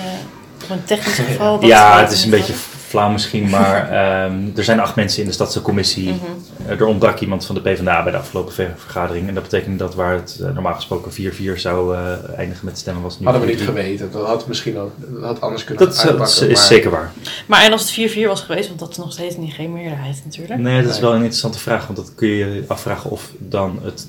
[0.63, 1.65] op een technisch geval.
[1.65, 2.53] Ja, het is een beetje
[2.87, 6.09] flauw misschien, maar ehm, er zijn acht mensen in de stadscommissie.
[6.09, 6.19] Mhm.
[6.67, 9.27] Eh, er ontbrak iemand van de PvdA bij de afgelopen ver- vergadering.
[9.27, 12.01] En dat betekent dat waar het eh, normaal gesproken 4-4 zou eh,
[12.37, 13.63] eindigen met stemmen, was nu Hadden we niet 4-3.
[13.65, 14.11] geweten.
[14.11, 14.89] Dat had misschien dat
[15.21, 16.17] had anders kunnen Dat uitpakken.
[16.25, 17.11] dat is maar- zeker waar.
[17.45, 20.21] Maar en als het 4-4 was geweest, want dat is nog steeds niet geen meerderheid
[20.25, 20.59] natuurlijk.
[20.59, 23.79] Nee, dat is wel een interessante vraag, want dat kun je je afvragen of dan
[23.83, 24.07] het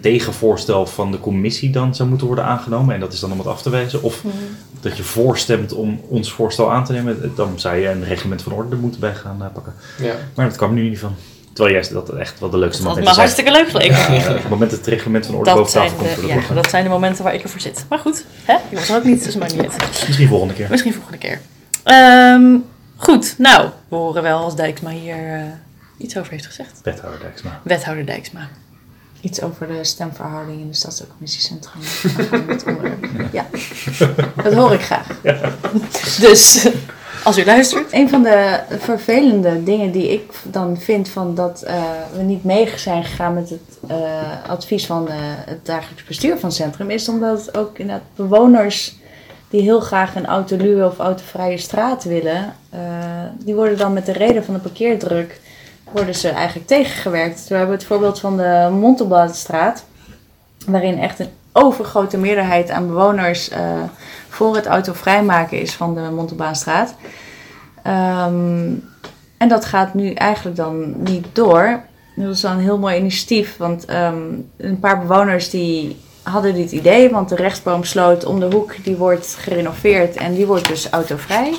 [0.00, 2.94] tegenvoorstel van de commissie dan zou moeten worden aangenomen.
[2.94, 4.02] En dat is dan om het af te wijzen.
[4.02, 4.34] Of Mhm.
[4.80, 7.32] dat je voorstemt om ons voorstel aan te nemen.
[7.36, 9.74] Dan zou je een reglement van orde moeten bij gaan eh, pakken.
[9.98, 10.14] Ja.
[10.34, 11.14] Maar dat kwam nu niet van.
[11.52, 13.20] Terwijl juist dat echt wel de leukste momenten me zijn.
[13.26, 14.14] hartstikke leuk geleken.
[14.14, 16.26] Ja, op het moment dat het reglement van orde Dat boven zijn, tafel komt de,
[16.26, 17.84] ja, dat zijn de momenten waar ik ervoor zit.
[17.88, 18.54] Maar goed, hè?
[18.70, 20.06] ik was er ook niet, dus maakt niet uit.
[20.06, 20.66] Misschien volgende keer.
[20.70, 21.40] Misschien volgende keer.
[21.84, 22.56] Ehm,
[22.96, 25.42] goed, nou, we horen wel als Dijksma hier eh,
[25.98, 26.80] iets over heeft gezegd.
[26.82, 27.60] Wethouder Dijksma.
[27.62, 28.48] Wethouder Dijksma.
[29.20, 30.76] Iets over de stemverhouding in de
[32.66, 33.06] onderwerp.
[33.32, 33.46] Ja,
[34.42, 35.20] dat hoor ik graag.
[36.20, 36.68] Dus,
[37.24, 37.92] als u luistert.
[37.92, 41.82] Een van de vervelende dingen die ik dan vind van dat eh,
[42.16, 46.48] we niet mee zijn gegaan met het eh, advies van eh, het dagelijks bestuur van
[46.48, 48.98] het centrum, is omdat het ook inderdaad bewoners
[49.50, 52.80] die heel graag een autoluwe of autovrije straat willen, eh,
[53.38, 55.40] die worden dan met de reden van de parkeerdruk
[55.92, 57.48] worden ze eigenlijk tegengewerkt.
[57.48, 59.84] We hebben het voorbeeld van de Montelbladstraat,
[60.66, 63.82] waarin echt een overgrote meerderheid aan bewoners eh,
[64.28, 66.94] voor het autovrijmaken is van de Montelbaanstraat.
[67.82, 68.72] Ehm,
[69.36, 71.80] en dat gaat nu eigenlijk dan niet door.
[72.16, 74.22] Dat is wel een heel mooi initiatief, want ehm,
[74.56, 79.34] een paar bewoners die hadden dit idee, want de rechtsboomsloot om de hoek die wordt
[79.38, 81.54] gerenoveerd en die wordt dus autovrij.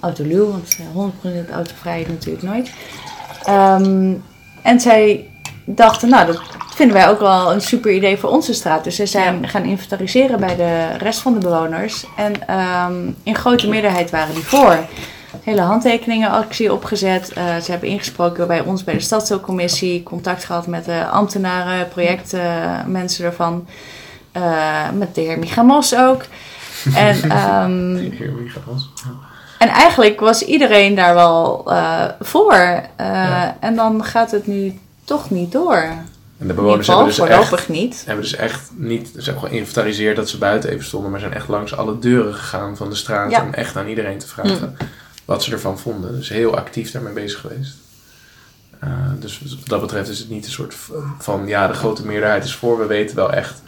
[0.00, 2.70] Autoluw, want eh, 100% autovrij natuurlijk nooit.
[3.44, 4.14] Ehm,
[4.62, 5.28] en zij
[5.64, 6.40] dachten, nou, dat
[6.74, 8.84] vinden wij ook wel een super idee voor onze straat.
[8.84, 12.04] Dus ze zijn gaan inventariseren bij de rest van de bewoners.
[12.16, 14.78] En ehm, in grote meerderheid waren die voor.
[15.44, 17.32] Hele handtekeningenactie opgezet.
[17.32, 20.02] Eh, ze hebben ingesproken bij ons bij de stadsdeelcommissie.
[20.02, 23.66] Contact gehad met de ambtenaren, projectmensen ervan.
[24.32, 26.22] Eh, met de heer Michamos ook.
[26.94, 28.90] En wie gaat ons?
[29.60, 32.52] En eigenlijk was iedereen daar wel eh, voor.
[32.52, 33.56] Eh, Ja.
[33.60, 35.82] En dan gaat het nu toch niet door.
[36.38, 38.02] En de bewoners hebben dus, echt, niet.
[38.06, 39.06] hebben dus echt niet...
[39.06, 41.10] Ze hebben gewoon geïnventariseerd dat ze buiten even stonden.
[41.10, 43.30] Maar zijn echt langs alle deuren gegaan van de straat.
[43.30, 43.42] Ja.
[43.42, 44.76] Om echt aan iedereen te vragen
[45.24, 46.16] wat ze ervan vonden.
[46.16, 47.74] Dus heel actief daarmee bezig geweest.
[48.78, 50.74] Eh, dus wat dat betreft is het niet een soort
[51.18, 51.46] van...
[51.46, 52.78] Ja, de grote meerderheid is voor.
[52.78, 53.62] We weten wel echt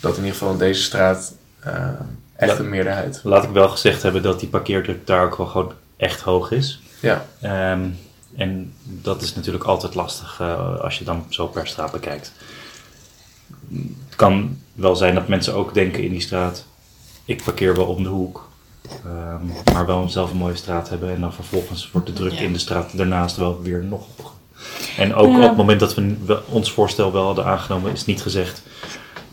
[0.00, 1.32] dat in ieder geval in deze straat...
[2.40, 3.20] echt een meerderheid.
[3.24, 6.80] Laat ik wel gezegd hebben dat die parkeerdruk daar ook wel gewoon echt hoog is.
[7.00, 7.80] Ja, Ehm,
[8.36, 12.32] en dat is natuurlijk altijd lastig eh, als je dan zo per straat bekijkt.
[14.06, 16.64] Het kan wel zijn dat mensen ook denken in die straat,
[17.24, 18.48] ik parkeer wel om de hoek.
[19.04, 22.40] ehm, maar wel zelf een mooie straat hebben en dan vervolgens wordt de druk Ja.
[22.40, 24.32] in de straat daarnaast wel weer nog hoger.
[24.96, 25.36] En ook Ja.
[25.36, 28.62] op het moment dat we we ons voorstel wel hadden aangenomen, is niet gezegd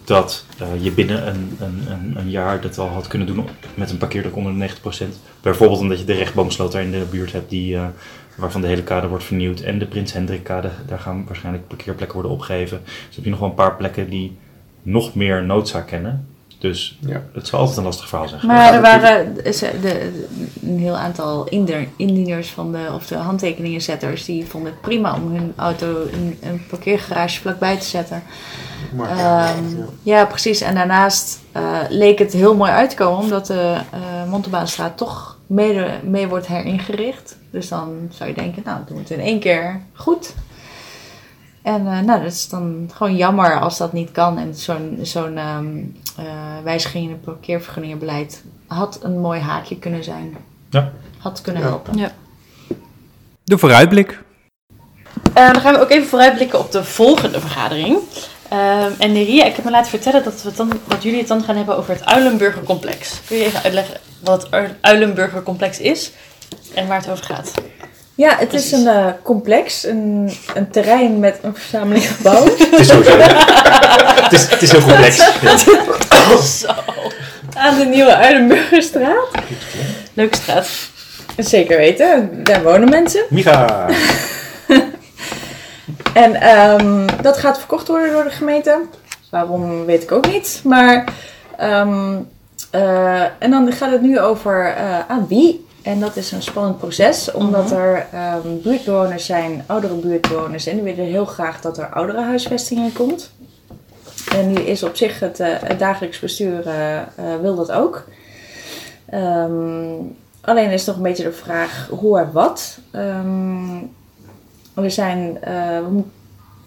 [0.07, 3.97] dat eh, je binnen een, een, een, jaar dat al had kunnen doen met een
[3.97, 4.69] parkeerdruk onder de
[5.05, 5.05] 90%.
[5.41, 7.85] Bijvoorbeeld omdat je de rechtboomsloot daar in de buurt hebt, die, eh,
[8.35, 9.59] waarvan de hele kade wordt vernieuwd.
[9.59, 12.81] En de Prins Hendrik kade, daar gaan waarschijnlijk parkeerplekken worden opgegeven.
[13.07, 14.37] Dus heb je nog wel een paar plekken die
[14.81, 16.27] nog meer noodzaak kennen.
[16.59, 17.21] Dus ja.
[17.33, 18.45] het zal altijd een lastig verhaal zijn.
[18.45, 19.41] Maar er waren de,
[19.81, 20.25] de-
[20.61, 25.31] een heel aantal inder- indieners van de, of de handtekeningenzetters die vonden het prima om
[25.35, 28.23] hun auto in een parkeergarage vlakbij te zetten.
[28.95, 29.85] Maar, Ehm, ja.
[30.03, 30.61] ja, precies.
[30.61, 35.37] En daarnaast eh, leek het heel mooi uit te komen, omdat de eh Montebaanstraat toch
[35.47, 37.37] mede, mee wordt heringericht.
[37.51, 40.33] Dus dan zou je denken, nou, doen we het in één keer goed.
[41.67, 44.37] En eh, nou, dat is dan gewoon jammer als dat niet kan.
[44.37, 45.77] En zo'n zo'n ehm,
[46.17, 46.25] eh,
[46.63, 50.37] wijziging in het parkeervergunningenbeleid had een mooi haakje kunnen zijn.
[50.69, 50.91] Ja.
[51.17, 51.67] Had kunnen Ja.
[51.67, 51.97] helpen.
[51.97, 52.11] Ja.
[53.43, 54.23] De vooruitblik.
[55.33, 57.97] Eh, dan gaan we ook even vooruitblikken op de volgende vergadering.
[58.49, 61.43] Ehm, en Neria, ik heb me laten vertellen dat, we dan, dat jullie het dan
[61.43, 63.21] gaan hebben over het Uilenburger Complex.
[63.27, 66.11] Kun je even uitleggen wat het Ui- Uilenburger Complex is
[66.73, 67.51] en waar het over gaat?
[68.17, 68.71] Ja, het Precies.
[68.71, 72.51] is een eh, complex, een, een terrein met een verzameling gebouwen.
[72.57, 73.17] Het is sowieso.
[73.17, 75.15] het, is, het is heel complex.
[76.59, 76.67] Zo,
[77.53, 79.27] aan de Nieuwe Uilenburgerstraat.
[80.13, 80.67] leuke straat.
[81.37, 83.23] Zeker weten, daar wonen mensen.
[83.29, 83.85] Micha!
[86.13, 88.81] En ehm, dat gaat verkocht worden door de gemeente.
[89.31, 90.61] Waarom weet ik ook niet.
[90.63, 91.03] Maar,
[91.57, 92.15] ehm,
[92.71, 95.66] eh, en dan gaat het nu over eh, aan wie.
[95.87, 100.83] En dat is een spannend proces, omdat er ehm, buurtbewoners zijn, oudere buurtbewoners, en die
[100.83, 103.31] willen heel graag dat er oudere huisvesting in komt.
[104.33, 107.05] En nu is op zich het, eh, het dagelijks bestuur eh, eh,
[107.41, 108.05] wil dat ook.
[109.09, 109.93] Ehm,
[110.41, 112.77] alleen is nog een beetje de vraag hoe en wat.
[112.91, 113.77] Ehm,
[114.73, 116.03] we zijn, we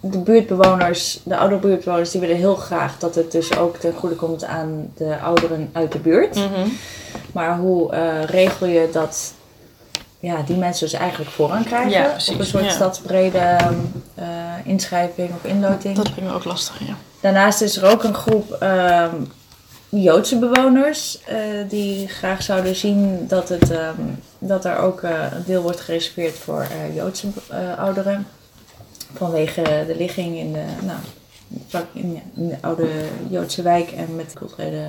[0.00, 4.14] de buurtbewoners, de oude buurtbewoners, die willen heel graag dat het dus ook ten goede
[4.14, 6.34] komt aan de ouderen uit de buurt.
[6.34, 6.68] Mhm.
[7.32, 9.32] Maar hoe eh, regel je dat
[10.18, 11.90] ja, die mensen dus eigenlijk voorrang krijgen?
[11.90, 12.16] Ja.
[12.32, 12.70] Op een soort Ja.
[12.70, 13.56] stadsbrede
[14.14, 14.26] eh,
[14.64, 15.96] inschrijving of inloting.
[15.96, 16.94] Dat vind ik ook lastig, ja.
[17.20, 19.14] Daarnaast is er ook een groep ehm,
[19.88, 21.36] Joodse bewoners eh,
[21.68, 24.02] die graag zouden zien dat, het, ehm,
[24.38, 27.26] dat er ook een deel wordt gereserveerd voor Joodse
[27.78, 28.26] ouderen.
[29.14, 32.88] Vanwege de ligging in de, nou, in, de oude
[33.28, 34.86] Joodse wijk en met culturele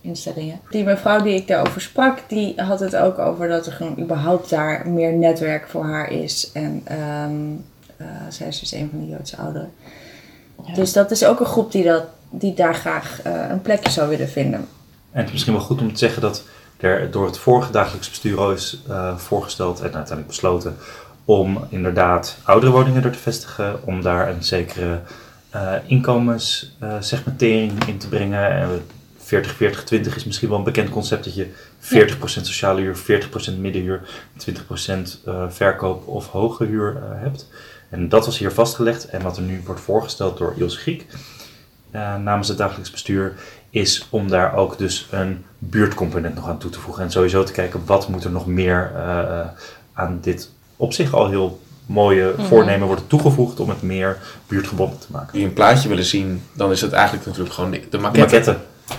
[0.00, 0.60] instellingen.
[0.70, 4.50] Die mevrouw die ik daarover sprak, die had het ook over dat er gewoon überhaupt
[4.50, 6.50] daar meer netwerk voor haar is.
[6.52, 7.32] En ehm,
[7.96, 9.72] eh, zij is dus een van de Joodse ouderen.
[10.66, 10.74] Ja.
[10.74, 14.08] Dus dat is ook een groep die, dat, die daar graag eh, een plekje zou
[14.08, 14.60] willen vinden.
[14.60, 16.42] En het is misschien wel goed om te zeggen dat
[16.76, 20.76] er door het vorige dagelijks bestuur is eh, voorgesteld en uiteindelijk besloten
[21.24, 25.00] om inderdaad oudere woningen er te vestigen, om daar een zekere
[25.50, 28.50] eh inkomenssegmentering in te brengen.
[28.50, 28.82] En
[29.18, 31.46] 40, 40, 20 is misschien wel een bekend concept dat je
[31.80, 34.00] 40% sociale huur, 40% middenhuur,
[34.36, 37.48] 20% eh, verkoop of hoge huur eh, hebt.
[37.88, 41.06] En dat was hier vastgelegd en wat er nu wordt voorgesteld door Ilse Griek
[41.92, 43.34] eh, namens het dagelijks bestuur
[43.70, 47.02] is om daar ook dus een buurtcomponent nog aan toe te voegen.
[47.02, 49.46] En sowieso te kijken wat moet er nog meer eh, eh,
[49.92, 50.50] aan dit
[50.82, 52.46] op zich al heel mooie Mhm.
[52.46, 55.32] voornemen worden toegevoegd om het meer buurtgebonden te maken.
[55.32, 58.56] die een plaatje willen zien, dan is het eigenlijk natuurlijk gewoon de, maquette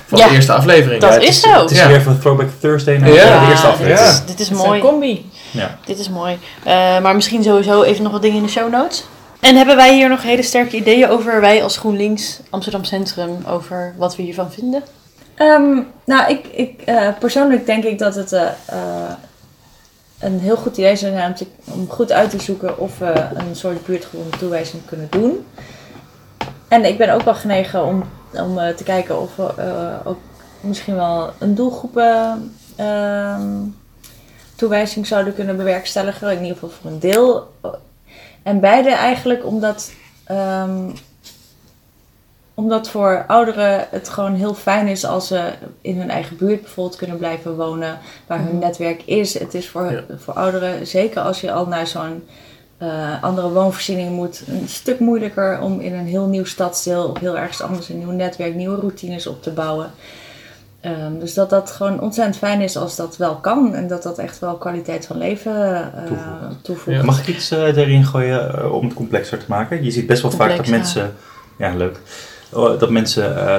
[0.07, 1.01] van Ja, de eerste aflevering.
[1.01, 1.49] dat Ja, is zo.
[1.61, 1.87] Het is Ja.
[1.87, 4.09] weer van Throwback Thursday naar Ja, de eerste dit aflevering.
[4.09, 4.81] is, dit is Het is een mooi.
[4.81, 5.29] combi.
[5.51, 5.77] Ja.
[5.85, 6.37] Dit is mooi.
[6.63, 9.03] Eh, maar misschien sowieso even nog wat dingen in de show notes.
[9.39, 13.93] En hebben wij hier nog hele sterke ideeën over, wij als GroenLinks Amsterdam Centrum, over
[13.97, 14.83] wat we hiervan vinden?
[15.35, 18.77] Ehm, nou, ik, ik, eh, persoonlijk denk ik dat het eh, eh,
[20.23, 23.85] een heel goed idee zou zijn om, goed uit te zoeken of we een soort
[23.85, 25.45] buurtgebonden toewijzing kunnen doen.
[26.67, 30.19] En ik ben ook wel genegen om, om eh, te kijken of we eh, ook
[30.61, 33.61] misschien wel een doelgroepen ehm,
[34.55, 36.31] toewijzing zouden kunnen bewerkstelligen.
[36.31, 37.53] In ieder geval voor een deel.
[38.43, 39.91] En beide eigenlijk omdat
[40.23, 40.89] ehm,
[42.55, 46.97] omdat voor ouderen het gewoon heel fijn is als ze in hun eigen buurt bijvoorbeeld
[46.97, 48.57] kunnen blijven wonen, waar hun Mhm.
[48.59, 49.39] netwerk is.
[49.39, 50.01] Het is voor, Ja.
[50.17, 52.23] voor ouderen, zeker als je al naar zo'n
[52.77, 57.37] eh, andere woonvoorziening moet, een stuk moeilijker om in een heel nieuw stadsdeel of heel
[57.37, 59.91] ergens anders een nieuw netwerk, nieuwe routines op te bouwen.
[60.81, 64.17] Ehm, dus dat dat gewoon ontzettend fijn is als dat wel kan en dat dat
[64.17, 66.63] echt wel kwaliteit van leven eh, Toevoegt.
[66.63, 66.97] toevoegt.
[66.97, 67.03] Ja.
[67.03, 69.83] Mag ik iets erin gooien eh, om het complexer te maken?
[69.83, 71.13] Je ziet best wel vaak dat mensen,
[71.57, 71.99] ja leuk,
[72.53, 73.55] dat mensen eh,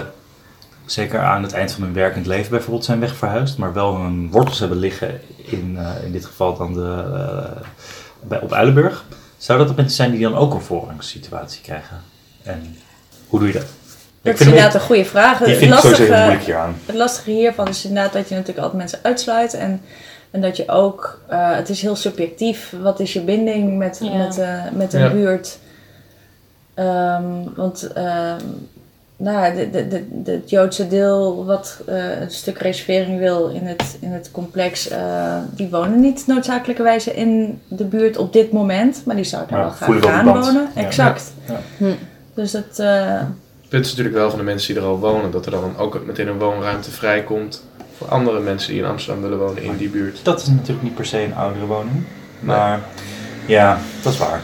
[0.86, 4.58] zeker aan het eind van hun werkend leven bijvoorbeeld zijn wegverhuisd, maar wel hun wortels
[4.58, 7.60] hebben liggen in, eh, in dit geval dan de, eh,
[8.20, 9.04] bij, op Uilenburg.
[9.36, 11.96] Zou dat de mensen zijn die dan ook een voorrangssituatie krijgen?
[12.42, 12.76] En
[13.28, 13.66] hoe doe je dat?
[14.22, 15.38] Dat Ik is inderdaad een goede vraag.
[15.38, 16.76] Het lastige- hieraan.
[16.86, 19.54] Het lastige hiervan is inderdaad dat je natuurlijk altijd mensen uitsluit.
[19.54, 19.80] En,
[20.30, 22.74] en dat je ook, eh, het is heel subjectief.
[22.82, 24.16] Wat is je binding met, Ja.
[24.16, 25.10] met, eh, met een Ja.
[25.10, 25.58] buurt?
[26.74, 27.24] Ehm,
[27.56, 28.40] want ehm,
[29.24, 33.48] nou, ja, de, de, de, de- het Joodse deel wat eh, een stuk reservering wil
[33.48, 38.52] in het, in het complex, eh, die wonen niet noodzakelijkerwijze in de buurt op dit
[38.52, 39.02] moment.
[39.04, 40.68] Maar die zouden daar Maar wel graag gaan wonen.
[40.74, 40.82] Ja.
[40.82, 41.32] Exact.
[41.48, 41.60] Ja.
[41.76, 41.84] Hm.
[42.34, 42.78] Dus dat...
[42.78, 43.18] eh,
[43.60, 45.74] Het punt is natuurlijk wel van de mensen die er al wonen, dat er dan
[45.78, 47.64] ook meteen een woonruimte vrijkomt
[47.96, 50.20] voor andere mensen die in Amsterdam willen wonen in die buurt.
[50.22, 52.04] Dat is natuurlijk niet per se een oudere woning,
[52.40, 52.80] maar
[53.46, 54.40] ja, dat is waar.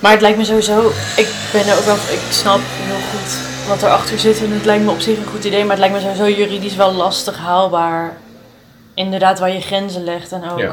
[0.00, 3.82] Maar het lijkt me sowieso, ik ben er ook wel, ik snap heel goed wat
[3.82, 6.00] erachter zit en het lijkt me op zich een goed idee, maar het lijkt me
[6.00, 8.16] sowieso juridisch wel lastig haalbaar.
[8.94, 10.58] Inderdaad, waar je grenzen legt en ook.
[10.58, 10.72] Ja.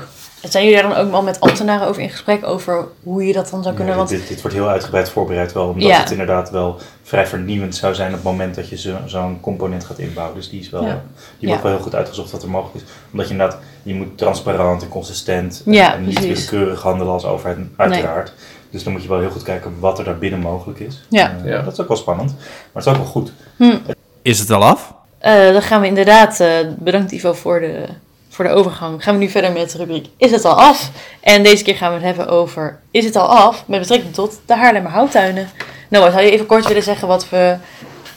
[0.49, 3.49] Zijn jullie daar dan ook al met ambtenaren over in gesprek over hoe je dat
[3.49, 3.95] dan zou kunnen?
[3.95, 5.99] Want dit, dit wordt heel uitgebreid voorbereid wel, omdat Ja.
[5.99, 9.85] het inderdaad wel vrij vernieuwend zou zijn op het moment dat je zo- zo'n component
[9.85, 10.35] gaat inbouwen.
[10.35, 11.01] Dus die, is wel, Ja.
[11.39, 11.67] die wordt Ja.
[11.69, 12.91] wel heel goed uitgezocht wat er mogelijk is.
[13.11, 18.33] Omdat je inderdaad, je moet transparant en consistent en niet willekeurig handelen als overheid, uiteraard.
[18.75, 21.01] Dus dan moet je wel heel goed kijken wat er daar binnen mogelijk is.
[21.09, 21.35] Ja.
[21.43, 21.61] Eh, Ja.
[21.61, 23.31] Dat is ook wel spannend, maar het is ook wel goed.
[24.21, 24.93] Is het al af?
[25.19, 27.85] eh, dan gaan we inderdaad, eh, bedankt Ivo voor de,
[28.29, 30.91] voor de overgang, gaan we nu verder met de rubriek Is het al af?
[31.21, 33.63] En deze keer gaan we het hebben over Is het al af?
[33.67, 35.49] Met betrekking tot de Haarlemmer Houttuinen.
[35.89, 37.55] Noah, zou je even kort willen zeggen wat we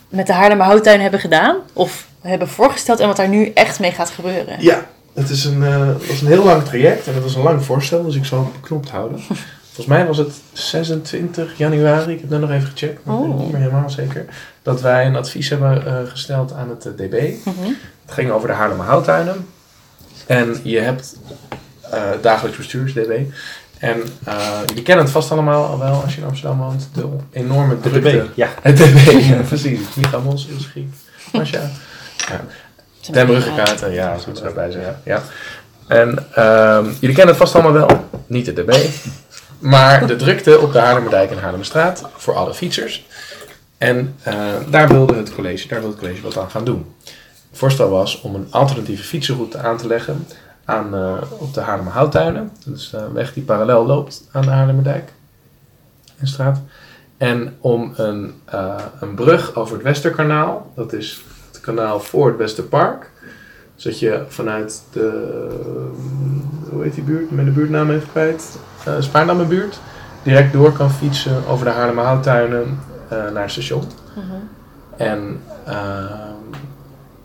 [0.08, 1.56] met de Haarlemmer Houttuin hebben gedaan?
[1.72, 4.56] Of hebben voorgesteld en wat daar nu echt mee gaat gebeuren?
[4.60, 7.42] Ja, het is een, eh, het was een heel lang traject en het was een
[7.42, 9.20] lang voorstel, dus ik zal het beknopt houden.
[9.78, 13.30] Volgens mij was het 26 januari, ik heb dat nog even gecheckt, maar ik ben
[13.30, 13.38] Oh.
[13.40, 14.24] niet meer helemaal zeker,
[14.62, 17.32] dat wij een advies hebben eh, gesteld aan het eh, DB.
[17.44, 17.56] Mhm.
[18.04, 19.46] Het ging over de Haarlemmer Houttuinen.
[20.26, 21.16] En je hebt
[21.90, 23.20] eh, dagelijks bestuurs, DB.
[23.78, 24.36] En eh,
[24.66, 26.88] jullie kennen het vast allemaal al wel als je in Amsterdam woont.
[26.94, 28.10] De enorme De drukte.
[28.10, 28.48] DB, ja.
[28.62, 29.80] Het DB, ja, precies.
[29.94, 30.88] Micha Mos, Ilse Griek,
[31.32, 31.60] Masha.
[32.16, 32.40] Ja.
[33.12, 35.00] Ten Bruggekaarten, ja, zo moet erbij zeggen.
[35.04, 35.22] Ja.
[35.88, 38.08] En ehm, jullie kennen het vast allemaal wel.
[38.26, 38.74] Niet de DB.
[39.58, 43.06] Maar de drukte op de Haarlemmerdijk en Haarlemmerstraat voor alle fietsers.
[43.78, 46.94] En eh, daar wilde het college, daar wilde het college wat aan gaan doen.
[47.50, 50.26] Het voorstel was om een alternatieve fietsenroute aan te leggen
[50.64, 52.50] aan, eh, op de Haarlemmer Houttuinen.
[52.64, 55.12] Dat is de weg die parallel loopt aan de Haarlemmerdijk
[56.18, 56.60] en straat.
[57.16, 61.20] En om een, eh, een brug over het Westerkanaal, dat is
[61.52, 63.10] het kanaal voor het Westerpark.
[63.76, 65.48] Zodat je vanuit de,
[66.70, 69.78] hoe heet die buurt, met de buurtnaam even kwijt, uh, Spaarnammenbuurt,
[70.22, 73.84] direct door kan fietsen over de Haarlemmer Houttuinen eh, naar het station.
[74.14, 74.24] Mhm.
[74.96, 76.56] En, ehm,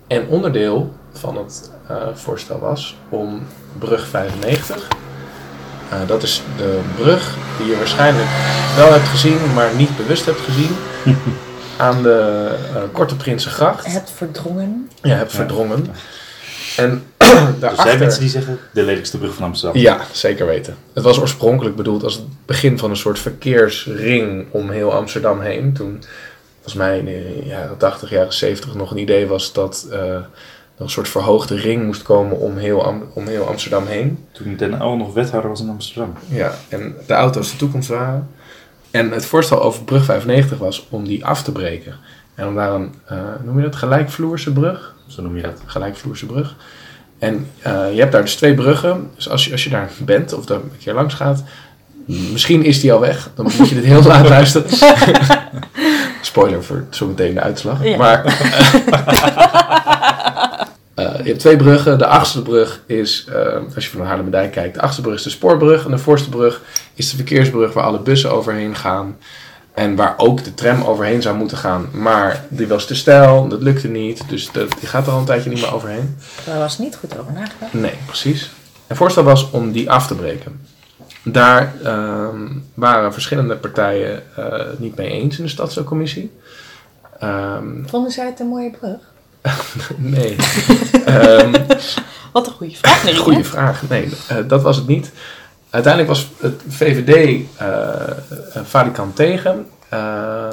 [0.07, 3.41] en onderdeel van het eh, voorstel was om
[3.79, 4.87] brug 95.
[5.89, 8.27] eh, dat is de brug die je waarschijnlijk
[8.75, 10.75] wel hebt gezien, maar niet bewust hebt gezien.
[11.77, 13.85] aan de eh, Korte Prinsengracht.
[13.85, 14.89] Het verdrongen.
[15.01, 15.85] Ja, hebt verdrongen.
[16.77, 17.03] En
[17.61, 19.81] Er zijn mensen die zeggen de lelijkste brug van Amsterdam.
[19.81, 20.75] Ja, zeker weten.
[20.93, 25.73] Het was oorspronkelijk bedoeld als het begin van een soort verkeersring om heel Amsterdam heen.
[25.73, 26.03] Toen,
[26.53, 30.25] volgens mij in de jaren 80, jaren 70 nog een idee was dat eh, er
[30.77, 34.25] een soort verhoogde ring moest komen om heel, Am- om heel Amsterdam heen.
[34.31, 36.13] Toen Den Uyl nog wethouder was in Amsterdam.
[36.27, 38.29] Ja, en de auto's de toekomst waren.
[38.91, 41.95] En het voorstel over brug 95 was om die af te breken.
[42.35, 44.95] En om daar een, eh, noem je dat, gelijkvloerse brug?
[45.07, 45.61] Zo noem je dat.
[45.65, 46.55] gelijkvloerse brug.
[47.23, 49.09] En eh, je hebt daar dus twee bruggen.
[49.15, 51.43] Dus als je, als je daar bent of daar een keer langs gaat,
[52.05, 53.29] misschien is die al weg.
[53.35, 54.69] Dan moet je dit heel laat luisteren.
[56.21, 57.83] Spoiler voor zometeen de uitslag.
[57.83, 57.97] Ja.
[57.97, 58.25] Maar
[60.95, 61.97] eh, je hebt twee bruggen.
[61.97, 65.23] De achtste brug is, eh, als je van de Haarlemmerdijk kijkt, de achtste brug is
[65.23, 65.85] de spoorbrug.
[65.85, 66.61] En de voorste brug
[66.93, 69.17] is de verkeersbrug waar alle bussen overheen gaan.
[69.73, 71.89] En waar ook de tram overheen zou moeten gaan.
[71.91, 74.29] Maar die was te steil, dat lukte niet.
[74.29, 76.17] Dus dat, die gaat er al een tijdje niet meer overheen.
[76.45, 77.73] Daar was niet goed over nagedacht.
[77.73, 78.51] Nee, precies.
[78.87, 80.67] Het voorstel was om die af te breken.
[81.23, 86.31] Daar ehm, waren verschillende partijen het niet mee eens in de stadscommissie.
[87.19, 88.99] Ehm Vonden zij het een mooie brug?
[89.97, 90.35] nee.
[91.05, 91.51] Ehm
[92.33, 93.03] Wat een goede vraag.
[93.03, 93.89] Nee, Goeie vraag.
[93.89, 95.11] Nee, eh, dat was het niet.
[95.73, 99.67] Uiteindelijk was het VVD eh Falikant tegen.
[99.89, 100.47] Eh,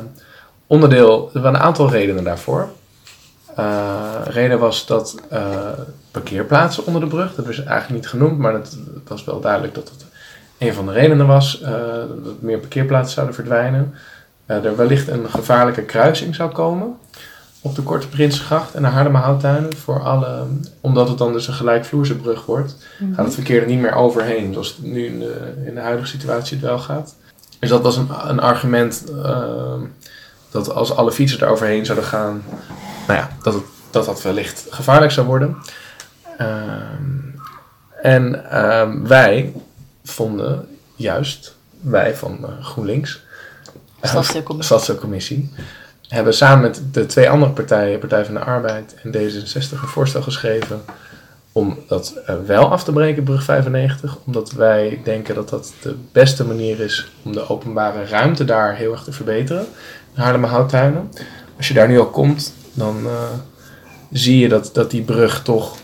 [0.66, 2.68] onderdeel, er waren een aantal redenen daarvoor.
[3.56, 5.40] Eh reden was dat eh,
[6.10, 8.76] parkeerplaatsen onder de brug, dat ze eigenlijk niet genoemd, maar het,
[9.08, 10.04] was wel duidelijk dat het
[10.58, 11.72] een van de redenen was eh,
[12.24, 13.94] dat meer parkeerplaatsen zouden verdwijnen.
[14.46, 16.98] Eh, er wellicht een gevaarlijke kruising zou komen
[17.62, 19.76] op de Korte Prinsengracht en de Haarlemmer Houttuinen.
[19.76, 20.46] Voor alle,
[20.80, 22.76] omdat het dan dus een gelijkvloerse brug wordt,
[23.14, 26.08] gaat het verkeer er niet meer overheen, zoals het nu in de, in de huidige
[26.08, 27.14] situatie het wel gaat.
[27.58, 29.80] Dus dat was een, een argument ehm,
[30.50, 32.42] dat als alle fietsers daar overheen zouden gaan,
[33.06, 35.56] nou ja, dat het, dat, dat wellicht gevaarlijk zou worden.
[36.38, 37.20] Ehm,
[38.02, 39.52] en ehm, wij
[40.04, 43.20] vonden juist, wij van eh, GroenLinks,
[44.02, 44.76] Stadsdeelcommissie.
[44.76, 45.50] Stadsdeelcommissie,
[46.10, 50.22] hebben samen met de twee andere partijen, Partij van de Arbeid en D66, een voorstel
[50.22, 50.80] geschreven
[51.52, 54.18] om dat eh, wel af te breken, brug 95.
[54.24, 58.92] Omdat wij denken dat dat de beste manier is om de openbare ruimte daar heel
[58.92, 59.66] erg te verbeteren.
[60.14, 61.10] De Haarlemmer Houttuinen.
[61.56, 63.12] Als je daar nu al komt, dan eh,
[64.12, 65.76] zie je dat, dat die brug toch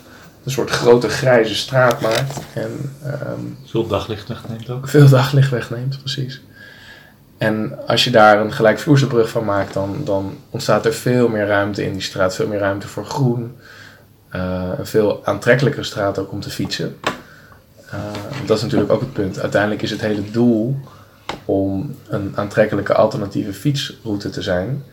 [0.44, 2.38] een soort grote grijze straat maakt.
[2.54, 4.88] En ehm, Veel daglicht wegneemt ook.
[4.88, 6.40] veel daglicht wegneemt, precies.
[7.38, 11.46] En als je daar een gelijkvloerse brug van maakt, dan, dan ontstaat er veel meer
[11.46, 12.34] ruimte in die straat.
[12.34, 13.56] Veel meer ruimte voor groen.
[14.28, 16.96] Eh, een veel aantrekkelijkere straat ook om te fietsen.
[17.90, 18.00] Eh,
[18.46, 19.40] dat is natuurlijk ook het punt.
[19.40, 20.76] Uiteindelijk is het hele doel
[21.44, 24.84] om een aantrekkelijke alternatieve fietsroute te zijn.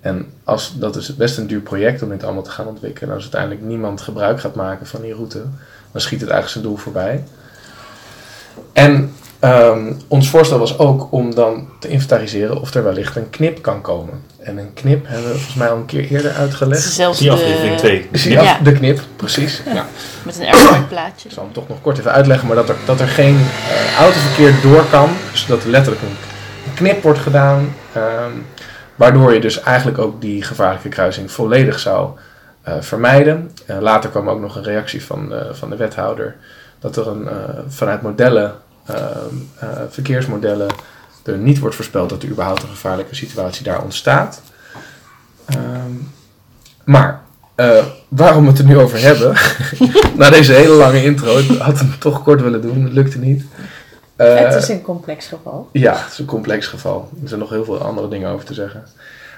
[0.00, 3.08] En als, dat is best een duur project om dit allemaal te gaan ontwikkelen.
[3.08, 5.42] En als uiteindelijk niemand gebruik gaat maken van die route,
[5.92, 7.24] dan schiet het eigenlijk zijn doel voorbij.
[8.72, 13.62] En ehm, ons voorstel was ook om dan te inventariseren of er wellicht een knip
[13.62, 14.22] kan komen.
[14.38, 16.82] En een knip hebben we volgens mij al een keer eerder uitgelegd.
[16.82, 18.08] zelfs Die aflevering de, 2.
[18.12, 18.58] Is die Ja.
[18.62, 19.62] de knip, precies.
[19.74, 19.86] Ja.
[20.22, 21.28] met een airport plaatje.
[21.28, 23.98] Ik zal hem toch nog kort even uitleggen, maar dat er, dat er geen eh,
[23.98, 25.08] autoverkeer door kan.
[25.30, 26.16] Dus dat er letterlijk een,
[26.74, 27.74] knip wordt gedaan.
[27.92, 28.30] ehm,
[28.94, 32.10] waardoor je dus eigenlijk ook die gevaarlijke kruising volledig zou
[32.62, 33.50] eh, vermijden.
[33.66, 36.36] Eh, later kwam ook nog een reactie van, de- van de wethouder.
[36.78, 37.34] Dat er een, eh,
[37.68, 38.54] vanuit modellen,
[39.88, 40.70] verkeersmodellen,
[41.24, 44.42] er niet wordt voorspeld dat er überhaupt een gevaarlijke situatie daar ontstaat.
[45.46, 45.92] Ehm,
[46.84, 47.20] maar
[47.54, 49.34] Eh, waarom we het er nu over hebben.
[50.18, 51.38] Na deze hele lange intro.
[51.38, 52.82] Ik had hem toch kort willen doen.
[52.82, 53.44] Dat lukte niet.
[54.16, 55.68] Eh, het is een complex geval.
[55.72, 57.08] Ja, het is een complex geval.
[57.22, 58.84] Er zijn nog heel veel andere dingen over te zeggen.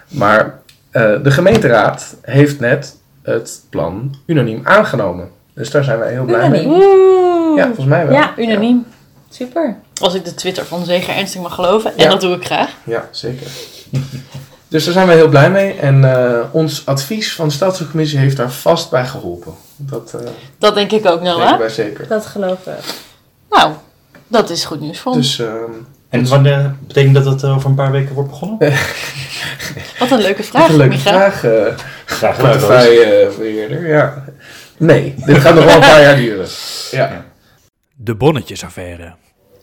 [0.09, 0.59] Maar
[0.91, 5.31] eh, de gemeenteraad heeft net het plan unaniem aangenomen.
[5.55, 6.65] Dus daar zijn wij heel blij mee.
[6.65, 6.83] Unaniem.
[6.83, 7.57] Oeh.
[7.57, 8.17] Ja, volgens mij wel.
[8.17, 8.87] Ja, unaniem.
[9.37, 9.77] Super.
[10.01, 11.91] Als ik de Twitter van Zeger Ernstig mag geloven.
[11.97, 12.11] En Ja.
[12.11, 12.71] dat doe ik graag.
[12.85, 13.47] Ja, zeker.
[14.69, 15.73] dus daar zijn wij heel blij mee.
[15.73, 19.55] En eh, ons advies van de stadscommissie heeft daar vast bij geholpen.
[19.77, 21.59] Dat eh Dat denk ik ook, Noah.
[21.59, 22.09] wij zeker.
[22.09, 22.77] Dat geloven we.
[23.51, 23.73] Nou,
[24.29, 25.37] dat is goed nieuws voor ons.
[25.37, 25.71] Dus ehm,
[26.09, 28.59] En wanneer betekent dat het over een paar weken wordt begonnen?
[29.99, 33.87] Wat een leuke vraag, een leuke vraag, eh Graag gedaan.
[33.87, 34.25] Ja.
[34.77, 36.49] Nee, dit gaat nog wel een paar jaar duren.
[36.91, 37.25] Ja.
[37.95, 39.15] De bonnetjesaffaire.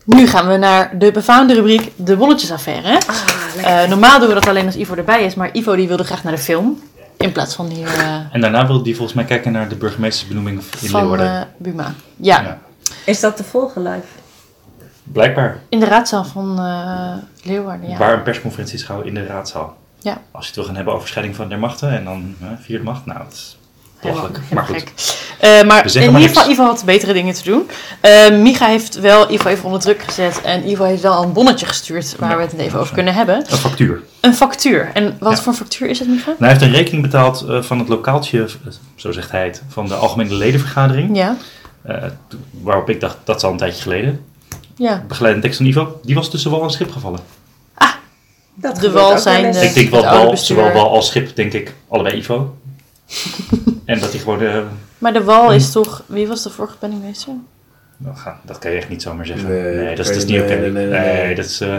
[0.05, 2.99] Nu gaan we naar de befaamde rubriek De Bonnetjesaffaire.
[3.63, 6.23] Eh, normaal doen we dat alleen als Ivo erbij is, maar Ivo die wilde graag
[6.23, 6.81] naar de film.
[7.17, 10.61] In plaats van hier eh, En daarna wil die volgens mij kijken naar de burgemeestersbenoeming
[10.81, 11.27] in van Leeuwarden.
[11.35, 11.93] eh, Buma.
[12.15, 12.59] Ja, Ja.
[13.05, 14.05] Is dat te volgen live?
[15.03, 15.59] Blijkbaar.
[15.69, 17.89] in de raadzaal van eh, Leeuwarden.
[17.89, 17.97] Ja.
[17.97, 19.77] Waar een persconferentie is gehouden in de raadzaal.
[19.99, 20.21] Ja.
[20.31, 23.05] Als je het wil gaan hebben over scheiding van der machten en dan vierde macht,
[23.05, 23.57] nou, dat is
[24.01, 24.39] belachelijk.
[24.53, 24.93] Maar gek.
[25.39, 26.49] Eh, maar in ieder geval.
[26.49, 27.69] Ivo had betere dingen te doen.
[28.01, 30.41] Eh, Micha heeft wel Ivo even onder druk gezet.
[30.41, 33.35] En Ivo heeft wel een bonnetje gestuurd waar Ja, we het even over kunnen hebben.
[33.35, 34.01] Een factuur.
[34.19, 34.89] Een factuur.
[34.93, 35.37] En wat Ja.
[35.37, 36.25] voor een factuur is het, Micha?
[36.25, 38.47] Nou, hij heeft een rekening betaald eh, van het lokaaltje,
[38.95, 41.17] zo zegt hij het, van de Algemene Ledenvergadering.
[41.17, 41.37] Ja.
[41.83, 41.95] Eh,
[42.61, 44.25] waarop ik dacht, dat is al een tijdje geleden.
[44.75, 45.03] Ja.
[45.07, 47.19] Begeleidende tekst van Ivo, die was tussen wal en schip gevallen.
[48.55, 52.55] Dat De wal zijn ik denk wel zowel wal als schip, denk ik, allebei Ivo.
[53.91, 54.57] en dat hij gewoon, eh,
[54.97, 56.03] Maar de wal is toch...
[56.05, 57.33] Wie was de vorige penningmeester?
[57.97, 59.49] nou, ga- dat kan je echt niet zomaar zeggen.
[59.49, 60.49] Nee, Nee, dat, is, dat niet oké.
[60.49, 61.35] nee, Nee, nee, nee, nee.
[61.35, 61.75] dat is, eh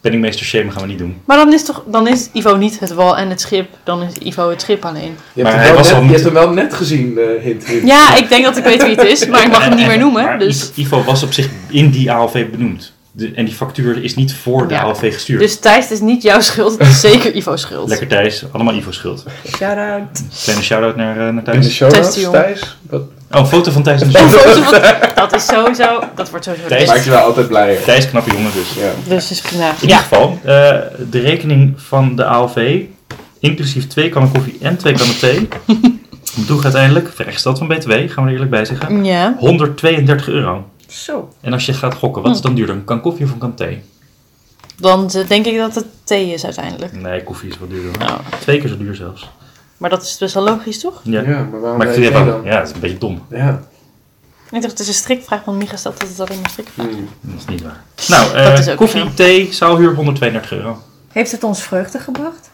[0.00, 1.20] penningmeester shame gaan we niet doen.
[1.24, 3.68] Maar dan is, toch, dan is Ivo niet het wal en het schip.
[3.84, 5.16] Dan is Ivo het schip alleen.
[5.32, 7.18] Je Maar hebt, hij hem wel was net, al je hebt hem wel net gezien,
[7.18, 7.86] eh, hint, hint.
[7.86, 9.26] Ja, ik denk dat ik weet wie het is.
[9.26, 10.24] Maar ik mag hem niet meer noemen.
[10.24, 12.92] Maar Dus, Ivo was op zich in die ALV benoemd.
[13.16, 14.80] De, en die factuur is niet voor de Ja.
[14.82, 15.40] ALV gestuurd.
[15.40, 16.78] dus Thijs, het is niet jouw schuld.
[16.78, 17.88] Het is zeker Ivo's schuld.
[17.88, 19.24] Lekker Thijs, allemaal Ivo schuld.
[19.56, 20.02] Shout-out.
[20.44, 21.74] Kleine shout-out naar, eh, naar In de Thijs.
[21.74, 22.76] show Thijs.
[22.90, 24.40] Wat, Oh, een foto van Thijs in de Een show.
[24.40, 24.80] foto van-
[25.22, 26.00] dat is sowieso...
[26.14, 26.66] Dat wordt sowieso...
[26.68, 27.76] Thijs- maakt je wel altijd blij.
[27.84, 28.82] Thijs, knappe jongen dus.
[28.82, 28.90] Ja.
[29.08, 29.66] Dus is prima.
[29.68, 29.96] In ieder Ja.
[30.02, 30.76] geval, eh,
[31.10, 32.80] de rekening van de ALV,
[33.40, 35.48] inclusief twee kannen koffie en twee kannen thee,
[36.36, 39.34] bedroeg uiteindelijk, vrijgesteld van BTW, gaan we er eerlijk bij zeggen, Ja.
[39.38, 40.64] 132 euro.
[41.02, 41.28] Zo.
[41.40, 42.74] En als je gaat gokken, wat is dan duurder?
[42.76, 43.82] Een kan koffie of een kan thee?
[44.76, 46.92] Dan eh, denk ik dat het thee is uiteindelijk.
[46.92, 47.98] Nee, koffie is wel duurder.
[47.98, 49.30] Nou, Twee keer zo duur zelfs.
[49.76, 51.00] maar dat is best wel logisch, toch?
[51.02, 51.20] Ja.
[51.20, 53.22] Ja, maar waarom Maar ik vind het ja, het is een beetje dom.
[53.30, 53.60] Ja.
[54.50, 57.08] Ik dacht, het is een strikvraag, want Micha stelt dat het alleen maar strikvraag Hmm.
[57.20, 57.82] Dat is niet waar.
[58.08, 59.08] Nou, Dat eh, is ook koffie, zo.
[59.14, 60.82] thee, zaalhuur 132 euro.
[61.12, 62.50] Heeft het ons vreugde gebracht?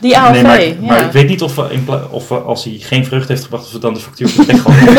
[0.00, 0.74] Die ALV, nee, maar, ja.
[0.80, 3.42] maar ik weet niet of, we in pla- of we, als hij geen vrucht heeft
[3.42, 4.94] gebracht, of we dan de factuur voor de gewoon.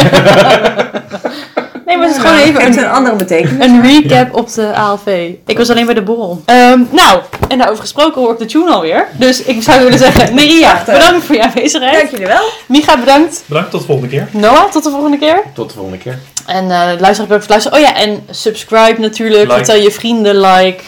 [1.85, 3.65] Nee, maar het is gewoon even Heeft een, een andere betekenis.
[3.65, 5.29] een recap op de ALV.
[5.45, 6.41] Ik was alleen bij de borrel.
[6.45, 9.07] Ehm, nou, en daarover gesproken hoor ik de tune alweer.
[9.17, 11.95] Dus ik zou willen zeggen, Maria, bedankt voor je aanwezigheid.
[11.95, 12.43] Dank jullie wel.
[12.65, 13.43] Micha, bedankt.
[13.45, 14.27] Bedankt, tot de volgende keer.
[14.31, 15.43] Noah, tot de volgende keer.
[15.53, 16.19] Tot de volgende keer.
[16.45, 17.77] En eh luister bedankt voor het luisteren.
[17.77, 19.43] Oh ja, en subscribe natuurlijk.
[19.43, 19.53] Like.
[19.55, 20.83] Vertel je vrienden, like.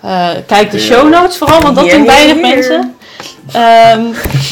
[0.00, 2.54] Eh, kijk de show notes vooral, want dat doen weinig hier.
[2.54, 2.93] mensen.
[3.52, 4.02] Ehm,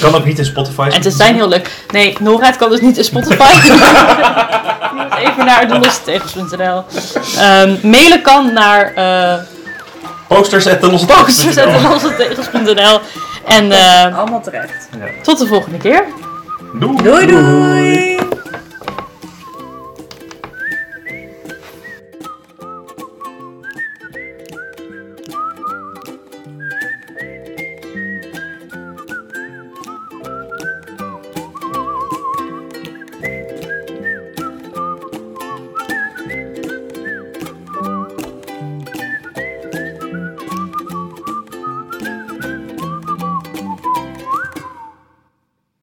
[0.01, 0.89] Kan ook niet in Spotify.
[0.93, 1.71] en ze zijn heel leuk.
[1.93, 3.53] Nee, Nora, het kan dus niet in Spotify.
[5.27, 6.85] Even naar delossetegels.nl.
[7.39, 9.35] Ehm mailen kan naar uh,
[10.29, 13.01] Posters at de losse posters.delossetegels.nl.
[13.47, 14.89] En eh, Allemaal terecht.
[15.23, 16.05] tot de volgende keer.
[16.81, 17.03] Doei.
[17.03, 18.19] Doei doei!